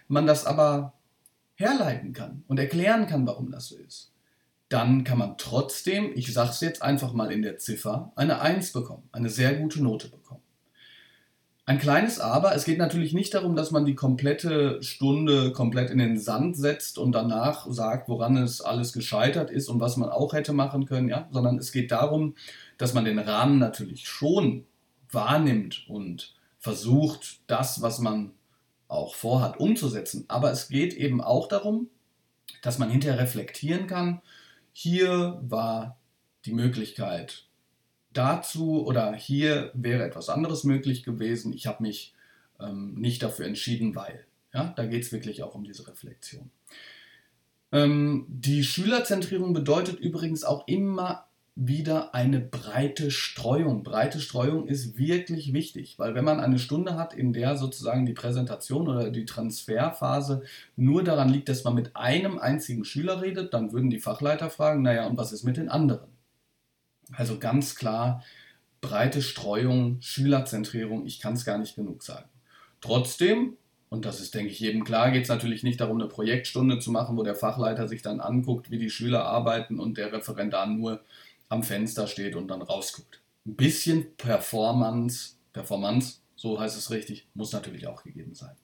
man 0.09 0.27
das 0.27 0.45
aber 0.45 0.93
herleiten 1.55 2.11
kann 2.11 2.43
und 2.47 2.59
erklären 2.59 3.07
kann, 3.07 3.25
warum 3.25 3.49
das 3.49 3.69
so 3.69 3.77
ist, 3.77 4.11
dann 4.67 5.05
kann 5.05 5.17
man 5.17 5.37
trotzdem, 5.37 6.11
ich 6.15 6.33
sage 6.33 6.49
es 6.49 6.59
jetzt 6.59 6.81
einfach 6.81 7.13
mal 7.13 7.31
in 7.31 7.41
der 7.41 7.57
Ziffer, 7.57 8.11
eine 8.17 8.41
1 8.41 8.73
bekommen, 8.73 9.07
eine 9.13 9.29
sehr 9.29 9.55
gute 9.55 9.81
Note 9.81 10.09
bekommen. 10.09 10.41
Ein 11.69 11.79
kleines 11.79 12.21
Aber, 12.21 12.55
es 12.55 12.63
geht 12.63 12.77
natürlich 12.77 13.11
nicht 13.11 13.33
darum, 13.33 13.57
dass 13.57 13.71
man 13.71 13.83
die 13.83 13.93
komplette 13.93 14.81
Stunde 14.81 15.51
komplett 15.51 15.89
in 15.89 15.97
den 15.97 16.17
Sand 16.17 16.55
setzt 16.55 16.97
und 16.97 17.11
danach 17.11 17.67
sagt, 17.69 18.07
woran 18.07 18.37
es 18.37 18.61
alles 18.61 18.93
gescheitert 18.93 19.51
ist 19.51 19.67
und 19.67 19.81
was 19.81 19.97
man 19.97 20.07
auch 20.07 20.31
hätte 20.31 20.53
machen 20.53 20.85
können, 20.85 21.09
ja? 21.09 21.27
sondern 21.29 21.57
es 21.57 21.73
geht 21.73 21.91
darum, 21.91 22.35
dass 22.77 22.93
man 22.93 23.03
den 23.03 23.19
Rahmen 23.19 23.59
natürlich 23.59 24.07
schon 24.07 24.65
wahrnimmt 25.11 25.89
und 25.89 26.35
versucht, 26.57 27.41
das, 27.47 27.81
was 27.81 27.99
man 27.99 28.31
auch 28.87 29.13
vorhat 29.13 29.59
umzusetzen. 29.59 30.23
Aber 30.29 30.51
es 30.51 30.69
geht 30.69 30.93
eben 30.93 31.19
auch 31.19 31.49
darum, 31.49 31.89
dass 32.61 32.79
man 32.79 32.89
hinterher 32.89 33.19
reflektieren 33.19 33.87
kann, 33.87 34.21
hier 34.71 35.41
war 35.41 35.97
die 36.45 36.53
Möglichkeit 36.53 37.46
dazu 38.17 38.85
oder 38.85 39.13
hier 39.13 39.71
wäre 39.73 40.03
etwas 40.03 40.29
anderes 40.29 40.63
möglich 40.63 41.03
gewesen. 41.03 41.53
Ich 41.53 41.67
habe 41.67 41.83
mich 41.83 42.13
ähm, 42.59 42.95
nicht 42.95 43.23
dafür 43.23 43.45
entschieden, 43.45 43.95
weil. 43.95 44.25
Ja, 44.53 44.73
da 44.75 44.85
geht 44.85 45.03
es 45.03 45.11
wirklich 45.11 45.43
auch 45.43 45.55
um 45.55 45.63
diese 45.63 45.87
Reflexion. 45.87 46.49
Ähm, 47.71 48.25
die 48.29 48.63
Schülerzentrierung 48.63 49.53
bedeutet 49.53 49.99
übrigens 49.99 50.43
auch 50.43 50.67
immer 50.67 51.27
wieder 51.59 52.13
eine 52.13 52.39
breite 52.39 53.09
Streuung. 53.09 53.83
Breite 53.83 54.19
Streuung 54.19 54.67
ist 54.67 54.97
wirklich 54.97 55.53
wichtig, 55.53 55.97
weil 55.97 56.13
wenn 56.13 56.23
man 56.23 56.39
eine 56.39 56.59
Stunde 56.59 56.95
hat, 56.95 57.15
in 57.15 57.33
der 57.33 57.57
sozusagen 57.57 58.05
die 58.05 58.13
Präsentation 58.13 58.87
oder 58.87 59.09
die 59.09 59.25
Transferphase 59.25 60.43
nur 60.75 61.03
daran 61.03 61.29
liegt, 61.29 61.49
dass 61.49 61.63
man 61.63 61.73
mit 61.73 61.95
einem 61.95 62.37
einzigen 62.37 62.85
Schüler 62.85 63.21
redet, 63.23 63.55
dann 63.55 63.73
würden 63.73 63.89
die 63.89 63.99
Fachleiter 63.99 64.51
fragen, 64.51 64.83
naja, 64.83 65.07
und 65.07 65.17
was 65.17 65.33
ist 65.33 65.43
mit 65.43 65.57
den 65.57 65.67
anderen? 65.67 66.16
Also 67.13 67.39
ganz 67.39 67.75
klar, 67.75 68.23
breite 68.81 69.21
Streuung, 69.21 70.01
Schülerzentrierung, 70.01 71.05
ich 71.05 71.19
kann 71.19 71.33
es 71.33 71.45
gar 71.45 71.57
nicht 71.57 71.75
genug 71.75 72.03
sagen. 72.03 72.29
Trotzdem, 72.81 73.57
und 73.89 74.05
das 74.05 74.19
ist, 74.19 74.35
denke 74.35 74.51
ich, 74.51 74.59
jedem 74.59 74.83
klar, 74.83 75.11
geht 75.11 75.23
es 75.23 75.29
natürlich 75.29 75.63
nicht 75.63 75.79
darum, 75.79 75.99
eine 75.99 76.09
Projektstunde 76.09 76.79
zu 76.79 76.91
machen, 76.91 77.17
wo 77.17 77.23
der 77.23 77.35
Fachleiter 77.35 77.87
sich 77.87 78.01
dann 78.01 78.19
anguckt, 78.19 78.69
wie 78.69 78.77
die 78.77 78.89
Schüler 78.89 79.25
arbeiten 79.25 79.79
und 79.79 79.97
der 79.97 80.11
Referendar 80.11 80.67
nur 80.67 81.01
am 81.49 81.63
Fenster 81.63 82.07
steht 82.07 82.35
und 82.35 82.49
dann 82.49 82.61
rausguckt. 82.61 83.21
Ein 83.45 83.55
bisschen 83.55 84.15
Performance, 84.17 85.35
Performance, 85.53 86.19
so 86.35 86.59
heißt 86.59 86.77
es 86.77 86.91
richtig, 86.91 87.27
muss 87.33 87.53
natürlich 87.53 87.87
auch 87.87 88.03
gegeben 88.03 88.35
sein. 88.35 88.55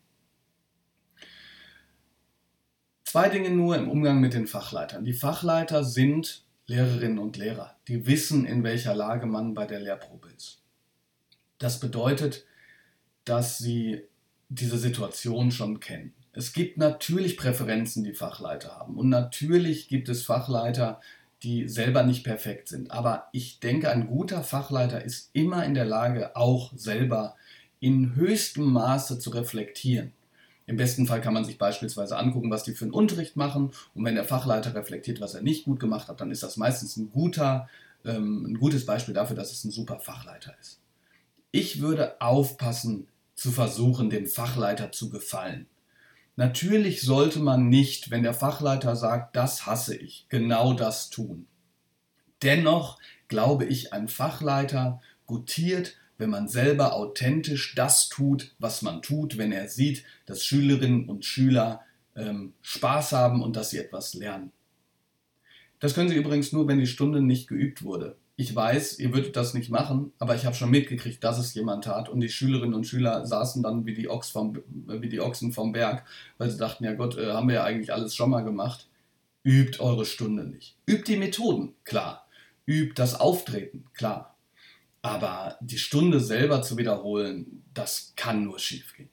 Zwei 3.06 3.30
Dinge 3.30 3.52
nur 3.52 3.78
im 3.78 3.90
Umgang 3.90 4.20
mit 4.20 4.34
den 4.34 4.48
Fachleitern. 4.48 5.06
Die 5.06 5.14
Fachleiter 5.14 5.84
sind 5.84 6.43
Lehrerinnen 6.68 7.20
und 7.20 7.38
Lehrer, 7.38 7.76
die 7.88 8.06
wissen, 8.08 8.46
in 8.46 8.64
welcher 8.64 8.96
Lage 8.96 9.26
man 9.26 9.54
bei 9.54 9.66
der 9.66 9.80
Lehrprobe 9.80 10.30
ist. 10.36 10.62
Das 11.58 11.80
bedeutet, 11.80 12.46
dass 13.26 13.58
sie 13.58 14.04
diese 14.50 14.78
Situation 14.78 15.52
schon 15.52 15.80
kennen. 15.80 16.14
Es 16.32 16.54
gibt 16.54 16.78
natürlich 16.78 17.38
Präferenzen, 17.38 18.04
die 18.04 18.14
Fachleiter 18.14 18.76
haben. 18.76 18.98
Und 18.98 19.10
natürlich 19.10 19.88
gibt 19.88 20.10
es 20.10 20.24
Fachleiter, 20.24 21.00
die 21.44 21.68
selber 21.68 22.04
nicht 22.04 22.24
perfekt 22.24 22.70
sind. 22.70 22.92
Aber 22.92 23.28
ich 23.34 23.60
denke, 23.60 23.90
ein 23.90 24.08
guter 24.08 24.44
Fachleiter 24.44 25.04
ist 25.04 25.30
immer 25.34 25.66
in 25.66 25.74
der 25.74 25.86
Lage, 25.86 26.36
auch 26.36 26.72
selber 26.76 27.36
in 27.80 28.16
höchstem 28.16 28.72
Maße 28.72 29.20
zu 29.20 29.30
reflektieren. 29.32 30.14
Im 30.66 30.78
besten 30.78 31.06
Fall 31.06 31.22
kann 31.22 31.34
man 31.34 31.46
sich 31.46 31.58
beispielsweise 31.58 32.18
angucken, 32.18 32.52
was 32.52 32.64
die 32.64 32.74
für 32.74 32.86
einen 32.86 32.94
Unterricht 32.94 33.36
machen. 33.36 33.72
Und 33.94 34.06
wenn 34.06 34.16
der 34.16 34.24
Fachleiter 34.24 34.74
reflektiert, 34.76 35.20
was 35.20 35.34
er 35.34 35.42
nicht 35.42 35.66
gut 35.66 35.80
gemacht 35.80 36.08
hat, 36.08 36.22
dann 36.22 36.32
ist 36.32 36.44
das 36.44 36.58
meistens 36.58 36.96
ein, 36.98 37.12
guter, 37.12 37.68
ähm, 38.06 38.46
ein 38.46 38.60
gutes 38.60 38.86
Beispiel 38.86 39.14
dafür, 39.14 39.36
dass 39.36 39.52
es 39.52 39.64
ein 39.64 39.72
super 39.72 40.00
Fachleiter 40.00 40.56
ist. 40.60 40.80
Ich 41.52 41.82
würde 41.82 42.22
aufpassen, 42.22 43.08
zu 43.36 43.52
versuchen, 43.52 44.10
dem 44.10 44.28
Fachleiter 44.28 44.92
zu 44.92 45.10
gefallen. 45.10 45.66
Natürlich 46.36 47.02
sollte 47.02 47.40
man 47.40 47.68
nicht, 47.68 48.12
wenn 48.12 48.24
der 48.24 48.34
Fachleiter 48.34 48.96
sagt, 48.96 49.36
das 49.36 49.66
hasse 49.66 49.96
ich, 49.96 50.28
genau 50.30 50.74
das 50.74 51.10
tun. 51.10 51.48
Dennoch 52.42 53.00
glaube 53.28 53.66
ich, 53.66 53.94
ein 53.94 54.08
Fachleiter 54.08 55.02
gutiert, 55.26 55.96
wenn 56.18 56.30
man 56.30 56.48
selber 56.48 56.94
authentisch 56.94 57.76
das 57.76 58.10
tut, 58.10 58.56
was 58.60 58.82
man 58.82 59.02
tut, 59.02 59.38
wenn 59.38 59.52
er 59.52 59.68
sieht, 59.68 60.04
dass 60.26 60.46
Schülerinnen 60.46 61.10
und 61.10 61.26
Schüler 61.26 61.82
ähm, 62.16 62.54
Spaß 62.62 63.14
haben 63.14 63.42
und 63.42 63.56
dass 63.56 63.72
sie 63.72 63.80
etwas 63.80 64.14
lernen. 64.14 64.52
Das 65.80 65.94
können 65.94 66.10
Sie 66.10 66.16
übrigens 66.16 66.54
nur, 66.54 66.68
wenn 66.68 66.80
die 66.80 66.88
Stunde 66.88 67.22
nicht 67.22 67.48
geübt 67.48 67.84
wurde 67.84 68.16
ich 68.36 68.56
weiß, 68.56 69.00
ihr 69.00 69.14
würdet 69.14 69.36
das 69.36 69.54
nicht 69.54 69.70
machen, 69.70 70.12
aber 70.18 70.36
ich 70.36 70.46
habe 70.46 70.56
schon 70.56 70.72
mitgekriegt, 70.72 71.24
dass 71.24 71.38
es 71.38 71.54
jemand 71.54 71.84
tat. 71.84 72.10
Und 72.10 72.20
die 72.20 72.30
Schülerinnen 72.30 72.74
und 72.74 72.88
Schüler 72.88 73.26
saßen 73.28 73.62
dann 73.62 73.86
wie 73.86 73.94
die, 73.94 74.10
Ochs 74.10 74.32
vom, 74.32 74.58
wie 74.88 75.10
die 75.10 75.22
Ochsen 75.22 75.52
vom 75.52 75.72
Berg, 75.72 76.04
weil 76.40 76.50
sie 76.50 76.58
dachten, 76.58 76.84
ja 76.84 76.94
Gott, 76.94 77.18
äh, 77.18 77.32
haben 77.32 77.48
wir 77.48 77.56
ja 77.56 77.64
eigentlich 77.64 77.94
alles 77.94 78.16
schon 78.16 78.32
mal 78.32 78.44
gemacht. 78.44 78.88
Übt 79.44 79.80
eure 79.80 80.06
Stunde 80.06 80.46
nicht. 80.46 80.76
Übt 80.88 81.04
die 81.06 81.18
Methoden, 81.18 81.76
klar. 81.84 82.26
übt 82.66 82.94
das 82.96 83.20
Auftreten, 83.20 83.86
klar. 83.94 84.33
Aber 85.04 85.58
die 85.60 85.78
Stunde 85.78 86.22
selber 86.22 86.62
zu 86.62 86.78
wiederholen, 86.78 87.64
das 87.74 88.14
kann 88.16 88.46
nur 88.46 88.58
schief 88.58 88.96
gehen. 88.96 89.10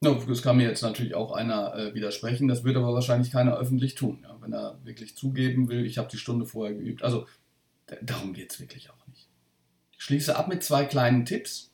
No, 0.00 0.14
das 0.14 0.42
kann 0.42 0.56
mir 0.56 0.66
jetzt 0.66 0.82
natürlich 0.82 1.14
auch 1.14 1.30
einer 1.30 1.76
äh, 1.76 1.94
widersprechen, 1.94 2.48
das 2.48 2.64
wird 2.64 2.76
aber 2.76 2.94
wahrscheinlich 2.94 3.30
keiner 3.30 3.56
öffentlich 3.56 3.94
tun, 3.94 4.20
ja, 4.24 4.36
wenn 4.40 4.52
er 4.52 4.80
wirklich 4.82 5.16
zugeben 5.16 5.68
will, 5.68 5.84
ich 5.84 5.98
habe 5.98 6.08
die 6.10 6.18
Stunde 6.18 6.46
vorher 6.46 6.74
geübt. 6.74 7.04
Also 7.04 7.28
darum 8.00 8.32
geht 8.32 8.50
es 8.50 8.58
wirklich 8.58 8.90
auch 8.90 9.06
nicht. 9.06 9.28
Ich 9.96 10.02
schließe 10.02 10.34
ab 10.34 10.48
mit 10.48 10.64
zwei 10.64 10.86
kleinen 10.86 11.24
Tipps. 11.26 11.70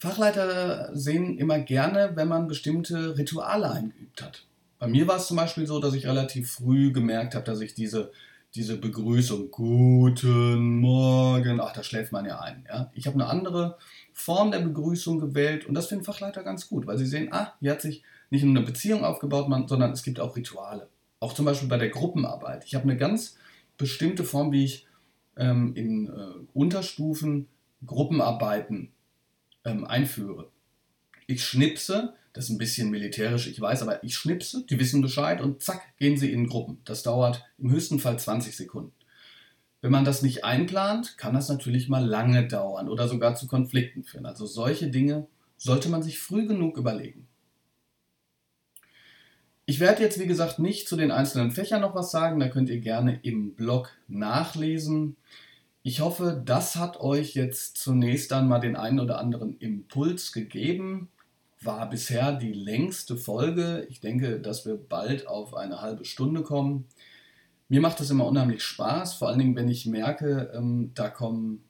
Fachleiter 0.00 0.90
sehen 0.92 1.38
immer 1.38 1.60
gerne, 1.60 2.12
wenn 2.16 2.28
man 2.28 2.48
bestimmte 2.48 3.16
Rituale 3.16 3.70
eingeübt 3.70 4.20
hat. 4.20 4.44
Bei 4.80 4.88
mir 4.88 5.06
war 5.06 5.16
es 5.16 5.28
zum 5.28 5.36
Beispiel 5.36 5.66
so, 5.68 5.78
dass 5.78 5.94
ich 5.94 6.06
relativ 6.06 6.50
früh 6.50 6.92
gemerkt 6.92 7.36
habe, 7.36 7.46
dass 7.46 7.60
ich 7.60 7.74
diese, 7.74 8.10
diese 8.54 8.76
Begrüßung, 8.76 9.50
guten 9.50 10.80
Morgen, 10.80 11.60
ach, 11.60 11.72
da 11.72 11.82
schläft 11.82 12.12
man 12.12 12.26
ja 12.26 12.40
ein. 12.40 12.64
Ja? 12.68 12.90
Ich 12.94 13.06
habe 13.06 13.14
eine 13.14 13.26
andere 13.26 13.78
Form 14.12 14.50
der 14.50 14.60
Begrüßung 14.60 15.20
gewählt 15.20 15.64
und 15.64 15.74
das 15.74 15.86
finden 15.86 16.04
Fachleiter 16.04 16.42
ganz 16.42 16.68
gut, 16.68 16.86
weil 16.86 16.98
sie 16.98 17.06
sehen, 17.06 17.32
ah, 17.32 17.54
hier 17.60 17.72
hat 17.72 17.80
sich 17.80 18.02
nicht 18.28 18.44
nur 18.44 18.54
eine 18.54 18.66
Beziehung 18.66 19.04
aufgebaut, 19.04 19.48
sondern 19.68 19.92
es 19.92 20.02
gibt 20.02 20.20
auch 20.20 20.36
Rituale. 20.36 20.88
Auch 21.18 21.32
zum 21.32 21.46
Beispiel 21.46 21.68
bei 21.68 21.78
der 21.78 21.88
Gruppenarbeit. 21.88 22.64
Ich 22.66 22.74
habe 22.74 22.84
eine 22.84 22.96
ganz 22.98 23.38
bestimmte 23.78 24.24
Form, 24.24 24.52
wie 24.52 24.64
ich 24.64 24.86
ähm, 25.36 25.74
in 25.74 26.08
äh, 26.08 26.10
Unterstufen 26.52 27.48
Gruppenarbeiten 27.86 28.90
ähm, 29.64 29.84
einführe. 29.84 30.48
Ich 31.26 31.44
schnipse, 31.44 32.14
das 32.32 32.44
ist 32.44 32.50
ein 32.50 32.58
bisschen 32.58 32.90
militärisch, 32.90 33.46
ich 33.46 33.60
weiß, 33.60 33.82
aber 33.82 34.02
ich 34.02 34.16
schnipse, 34.16 34.64
die 34.68 34.78
wissen 34.78 35.02
Bescheid 35.02 35.40
und 35.40 35.62
zack, 35.62 35.96
gehen 35.98 36.16
sie 36.16 36.32
in 36.32 36.46
Gruppen. 36.46 36.78
Das 36.84 37.02
dauert 37.02 37.44
im 37.58 37.70
höchsten 37.70 37.98
Fall 37.98 38.18
20 38.18 38.56
Sekunden. 38.56 38.92
Wenn 39.82 39.92
man 39.92 40.04
das 40.04 40.22
nicht 40.22 40.44
einplant, 40.44 41.18
kann 41.18 41.34
das 41.34 41.48
natürlich 41.48 41.88
mal 41.88 42.06
lange 42.06 42.46
dauern 42.46 42.88
oder 42.88 43.08
sogar 43.08 43.34
zu 43.34 43.48
Konflikten 43.48 44.04
führen. 44.04 44.26
Also 44.26 44.46
solche 44.46 44.88
Dinge 44.88 45.26
sollte 45.56 45.88
man 45.88 46.02
sich 46.02 46.20
früh 46.20 46.46
genug 46.46 46.78
überlegen. 46.78 47.26
Ich 49.66 49.80
werde 49.80 50.02
jetzt, 50.02 50.18
wie 50.18 50.26
gesagt, 50.26 50.58
nicht 50.58 50.88
zu 50.88 50.96
den 50.96 51.10
einzelnen 51.10 51.50
Fächern 51.50 51.80
noch 51.80 51.94
was 51.94 52.10
sagen, 52.10 52.40
da 52.40 52.48
könnt 52.48 52.68
ihr 52.68 52.80
gerne 52.80 53.20
im 53.22 53.54
Blog 53.54 53.90
nachlesen. 54.08 55.16
Ich 55.82 56.00
hoffe, 56.00 56.40
das 56.44 56.76
hat 56.76 57.00
euch 57.00 57.34
jetzt 57.34 57.76
zunächst 57.76 58.30
dann 58.30 58.48
mal 58.48 58.60
den 58.60 58.76
einen 58.76 59.00
oder 59.00 59.18
anderen 59.18 59.56
Impuls 59.58 60.32
gegeben. 60.32 61.08
War 61.62 61.88
bisher 61.88 62.32
die 62.32 62.52
längste 62.52 63.16
Folge. 63.16 63.86
Ich 63.90 64.00
denke, 64.00 64.40
dass 64.40 64.66
wir 64.66 64.76
bald 64.76 65.26
auf 65.26 65.54
eine 65.54 65.80
halbe 65.80 66.04
Stunde 66.04 66.42
kommen. 66.42 66.86
Mir 67.68 67.80
macht 67.80 68.00
das 68.00 68.10
immer 68.10 68.26
unheimlich 68.26 68.62
Spaß, 68.62 69.14
vor 69.14 69.28
allen 69.28 69.38
Dingen, 69.38 69.56
wenn 69.56 69.68
ich 69.68 69.86
merke, 69.86 70.52
ähm, 70.54 70.90
da 70.94 71.08
kommen 71.08 71.64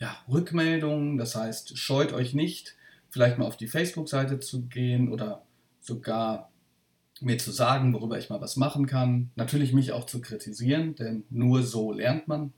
ja, 0.00 0.16
Rückmeldungen. 0.28 1.16
Das 1.16 1.36
heißt, 1.36 1.78
scheut 1.78 2.12
euch 2.12 2.34
nicht, 2.34 2.74
vielleicht 3.10 3.38
mal 3.38 3.46
auf 3.46 3.56
die 3.56 3.68
Facebook-Seite 3.68 4.40
zu 4.40 4.62
gehen 4.62 5.12
oder 5.12 5.42
sogar 5.80 6.50
mir 7.20 7.38
zu 7.38 7.52
sagen, 7.52 7.92
worüber 7.92 8.18
ich 8.18 8.30
mal 8.30 8.40
was 8.40 8.56
machen 8.56 8.86
kann. 8.86 9.30
Natürlich 9.36 9.72
mich 9.72 9.92
auch 9.92 10.06
zu 10.06 10.20
kritisieren, 10.20 10.94
denn 10.94 11.24
nur 11.30 11.62
so 11.62 11.92
lernt 11.92 12.28
man. 12.28 12.52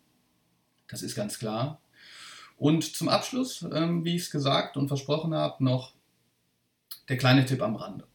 Das 0.88 1.02
ist 1.02 1.14
ganz 1.14 1.38
klar. 1.38 1.80
Und 2.56 2.96
zum 2.96 3.08
Abschluss, 3.08 3.66
ähm, 3.72 4.04
wie 4.04 4.16
ich 4.16 4.22
es 4.22 4.30
gesagt 4.30 4.76
und 4.76 4.88
versprochen 4.88 5.34
habe, 5.34 5.62
noch 5.62 5.95
der 7.08 7.16
kleine 7.16 7.44
Tipp 7.44 7.62
am 7.62 7.76
Rande. 7.76 8.06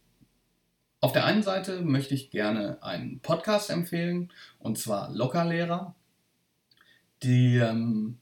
Auf 1.00 1.14
der 1.14 1.26
einen 1.26 1.42
Seite 1.42 1.82
möchte 1.82 2.14
ich 2.14 2.30
gerne 2.30 2.82
einen 2.84 3.20
Podcast 3.22 3.70
empfehlen, 3.70 4.32
und 4.60 4.78
zwar 4.78 5.12
Lockerlehrer. 5.12 5.96
Die 7.24 7.58
ähm, 7.58 8.20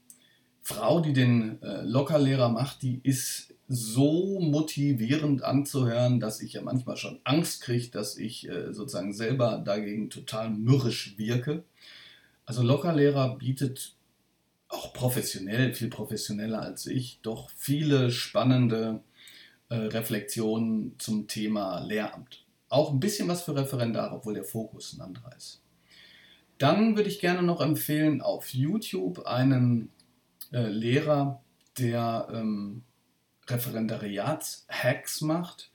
Frau, 0.62 1.00
die 1.00 1.12
den 1.12 1.60
äh, 1.62 1.82
Lockerlehrer 1.82 2.48
macht, 2.48 2.82
die 2.82 3.00
ist 3.02 3.54
so 3.68 4.40
motivierend 4.40 5.44
anzuhören, 5.44 6.20
dass 6.20 6.40
ich 6.40 6.54
ja 6.54 6.62
manchmal 6.62 6.96
schon 6.96 7.20
Angst 7.24 7.62
kriege, 7.62 7.88
dass 7.90 8.16
ich 8.16 8.48
äh, 8.48 8.72
sozusagen 8.72 9.12
selber 9.12 9.62
dagegen 9.64 10.10
total 10.10 10.50
mürrisch 10.50 11.18
wirke. 11.18 11.64
Also 12.46 12.62
Lockerlehrer 12.62 13.36
bietet 13.36 13.94
auch 14.68 14.92
professionell, 14.92 15.74
viel 15.74 15.88
professioneller 15.88 16.62
als 16.62 16.86
ich, 16.86 17.20
doch 17.22 17.50
viele 17.56 18.10
spannende 18.10 19.02
äh, 19.70 19.76
Reflexionen 19.76 20.96
zum 20.98 21.26
Thema 21.26 21.80
Lehramt. 21.80 22.44
Auch 22.68 22.92
ein 22.92 23.00
bisschen 23.00 23.28
was 23.28 23.42
für 23.42 23.56
Referendare, 23.56 24.14
obwohl 24.14 24.34
der 24.34 24.44
Fokus 24.44 24.92
ein 24.92 25.00
anderer 25.00 25.34
ist. 25.36 25.62
Dann 26.58 26.96
würde 26.96 27.08
ich 27.08 27.20
gerne 27.20 27.42
noch 27.42 27.60
empfehlen 27.62 28.20
auf 28.20 28.52
YouTube 28.52 29.26
einen 29.26 29.90
äh, 30.52 30.68
Lehrer, 30.68 31.42
der 31.78 32.28
ähm, 32.32 32.82
Referendariats-Hacks 33.48 35.22
macht. 35.22 35.72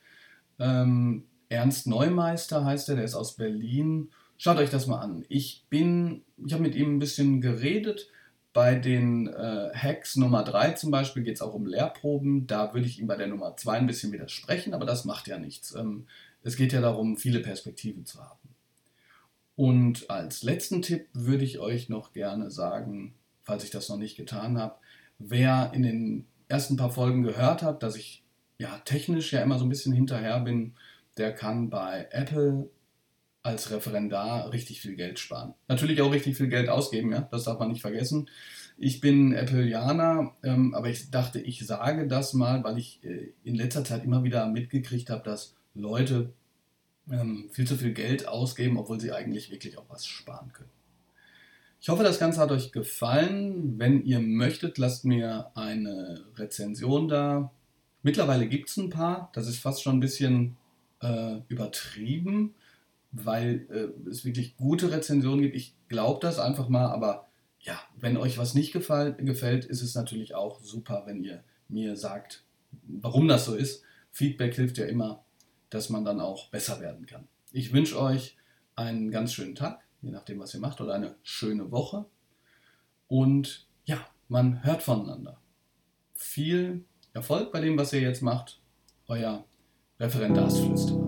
Ähm, 0.60 1.26
Ernst 1.50 1.88
Neumeister 1.88 2.64
heißt 2.64 2.90
er, 2.90 2.96
der 2.96 3.06
ist 3.06 3.16
aus 3.16 3.36
Berlin. 3.36 4.12
Schaut 4.38 4.58
euch 4.58 4.70
das 4.70 4.88
mal 4.88 5.00
an. 5.00 5.26
Ich 5.30 5.66
bin, 5.70 6.24
ich 6.46 6.54
habe 6.54 6.64
mit 6.64 6.76
ihm 6.76 6.96
ein 6.96 7.00
bisschen 7.00 7.42
geredet 7.42 8.08
bei 8.56 8.74
den 8.76 9.28
äh, 9.28 9.70
Hacks 9.74 10.16
Nummer 10.16 10.42
3 10.42 10.72
zum 10.72 10.90
Beispiel 10.90 11.24
geht 11.24 11.36
es 11.36 11.42
auch 11.42 11.54
um 11.54 11.66
Lehrproben. 11.66 12.48
Da 12.48 12.74
würde 12.74 12.88
ich 12.88 13.02
ihm 13.02 13.08
bei 13.08 13.18
der 13.18 13.28
Nummer 13.28 13.58
2 13.58 13.80
ein 13.80 13.86
bisschen 13.86 14.14
widersprechen, 14.14 14.74
aber 14.74 14.86
das 14.86 15.04
macht 15.04 15.28
ja 15.28 15.38
nichts. 15.38 15.76
Ähm, 15.76 16.08
es 16.42 16.56
geht 16.56 16.72
ja 16.72 16.80
darum, 16.80 17.18
viele 17.18 17.42
Perspektiven 17.42 18.06
zu 18.06 18.22
haben. 18.22 18.56
Und 19.58 20.10
als 20.10 20.42
letzten 20.42 20.82
Tipp 20.82 21.10
würde 21.12 21.44
ich 21.44 21.60
euch 21.60 21.90
noch 21.90 22.14
gerne 22.14 22.50
sagen, 22.50 23.16
falls 23.44 23.66
ich 23.66 23.72
das 23.72 23.90
noch 23.90 23.98
nicht 23.98 24.16
getan 24.16 24.58
habe, 24.58 24.76
wer 25.20 25.72
in 25.74 25.84
den 25.84 26.26
ersten 26.48 26.78
paar 26.78 26.92
Folgen 26.92 27.24
gehört 27.24 27.62
hat, 27.62 27.84
dass 27.84 27.98
ich 27.98 28.24
ja 28.58 28.78
technisch 28.86 29.34
ja 29.34 29.42
immer 29.42 29.60
so 29.60 29.66
ein 29.66 29.70
bisschen 29.70 29.92
hinterher 29.92 30.40
bin, 30.40 30.76
der 31.18 31.34
kann 31.34 31.70
bei 31.70 32.08
Apple 32.10 32.70
als 33.46 33.70
Referendar 33.70 34.52
richtig 34.52 34.82
viel 34.82 34.96
Geld 34.96 35.20
sparen. 35.20 35.54
Natürlich 35.68 36.02
auch 36.02 36.12
richtig 36.12 36.36
viel 36.36 36.48
Geld 36.48 36.68
ausgeben, 36.68 37.12
ja, 37.12 37.28
das 37.32 37.44
darf 37.44 37.60
man 37.60 37.70
nicht 37.70 37.82
vergessen. 37.82 38.28
Ich 38.78 39.02
bin 39.02 39.36
Appleianer, 39.36 40.36
ähm, 40.44 40.74
aber 40.74 40.90
ich 40.90 41.12
dachte, 41.12 41.40
ich 41.40 41.66
sage 41.66 42.08
das 42.08 42.34
mal, 42.34 42.64
weil 42.64 42.80
ich 42.80 43.04
äh, 43.04 43.32
in 43.44 43.54
letzter 43.54 43.84
Zeit 43.84 44.04
immer 44.04 44.24
wieder 44.24 44.48
mitgekriegt 44.48 45.12
habe, 45.12 45.24
dass 45.24 45.56
Leute 45.76 46.34
ähm, 47.10 47.48
viel 47.52 47.68
zu 47.68 47.78
viel 47.78 47.94
Geld 47.94 48.28
ausgeben, 48.28 48.78
obwohl 48.78 49.00
sie 49.00 49.12
eigentlich 49.12 49.52
wirklich 49.52 49.78
auch 49.78 49.86
was 49.90 50.08
sparen 50.08 50.52
können. 50.52 50.72
Ich 51.80 51.90
hoffe, 51.90 52.04
das 52.04 52.18
Ganze 52.18 52.42
hat 52.42 52.52
euch 52.52 52.72
gefallen. 52.72 53.78
Wenn 53.78 54.04
ihr 54.04 54.20
möchtet, 54.20 54.80
lasst 54.80 55.06
mir 55.06 55.52
eine 55.54 56.26
Rezension 56.36 57.08
da. 57.08 57.52
Mittlerweile 58.02 58.48
gibt 58.48 58.70
es 58.70 58.78
ein 58.78 58.90
paar. 58.90 59.30
Das 59.34 59.48
ist 59.48 59.60
fast 59.60 59.84
schon 59.84 59.98
ein 59.98 60.00
bisschen 60.00 60.58
äh, 61.02 61.38
übertrieben 61.48 62.56
weil 63.24 63.68
äh, 63.70 64.10
es 64.10 64.26
wirklich 64.26 64.58
gute 64.58 64.92
Rezensionen 64.92 65.42
gibt. 65.42 65.56
Ich 65.56 65.76
glaube 65.88 66.20
das 66.22 66.40
einfach 66.40 66.70
mal, 66.70 66.88
aber 66.88 67.28
ja, 67.60 67.80
wenn 67.98 68.18
euch 68.18 68.38
was 68.38 68.54
nicht 68.54 68.74
gefällt, 68.74 69.18
gefällt, 69.26 69.66
ist 69.66 69.82
es 69.82 69.96
natürlich 69.96 70.36
auch 70.36 70.62
super, 70.62 71.04
wenn 71.06 71.24
ihr 71.24 71.44
mir 71.68 71.96
sagt, 71.96 72.44
warum 72.84 73.28
das 73.28 73.46
so 73.46 73.56
ist. 73.56 73.84
Feedback 74.12 74.56
hilft 74.56 74.78
ja 74.78 74.86
immer, 74.86 75.24
dass 75.70 75.90
man 75.90 76.06
dann 76.06 76.20
auch 76.20 76.50
besser 76.50 76.80
werden 76.80 77.06
kann. 77.06 77.28
Ich 77.52 77.74
wünsche 77.74 78.00
euch 78.00 78.38
einen 78.76 79.12
ganz 79.12 79.34
schönen 79.34 79.56
Tag, 79.56 79.84
je 80.02 80.12
nachdem, 80.12 80.40
was 80.40 80.54
ihr 80.54 80.60
macht, 80.60 80.82
oder 80.82 80.94
eine 80.94 81.16
schöne 81.24 81.72
Woche. 81.72 82.06
Und 83.08 83.68
ja, 83.86 84.06
man 84.28 84.64
hört 84.64 84.84
voneinander. 84.84 85.40
Viel 86.14 86.86
Erfolg 87.14 87.52
bei 87.52 87.62
dem, 87.62 87.78
was 87.78 87.94
ihr 87.94 88.02
jetzt 88.02 88.22
macht. 88.22 88.62
Euer 89.08 89.46
Referendarsflüsterer. 90.00 91.05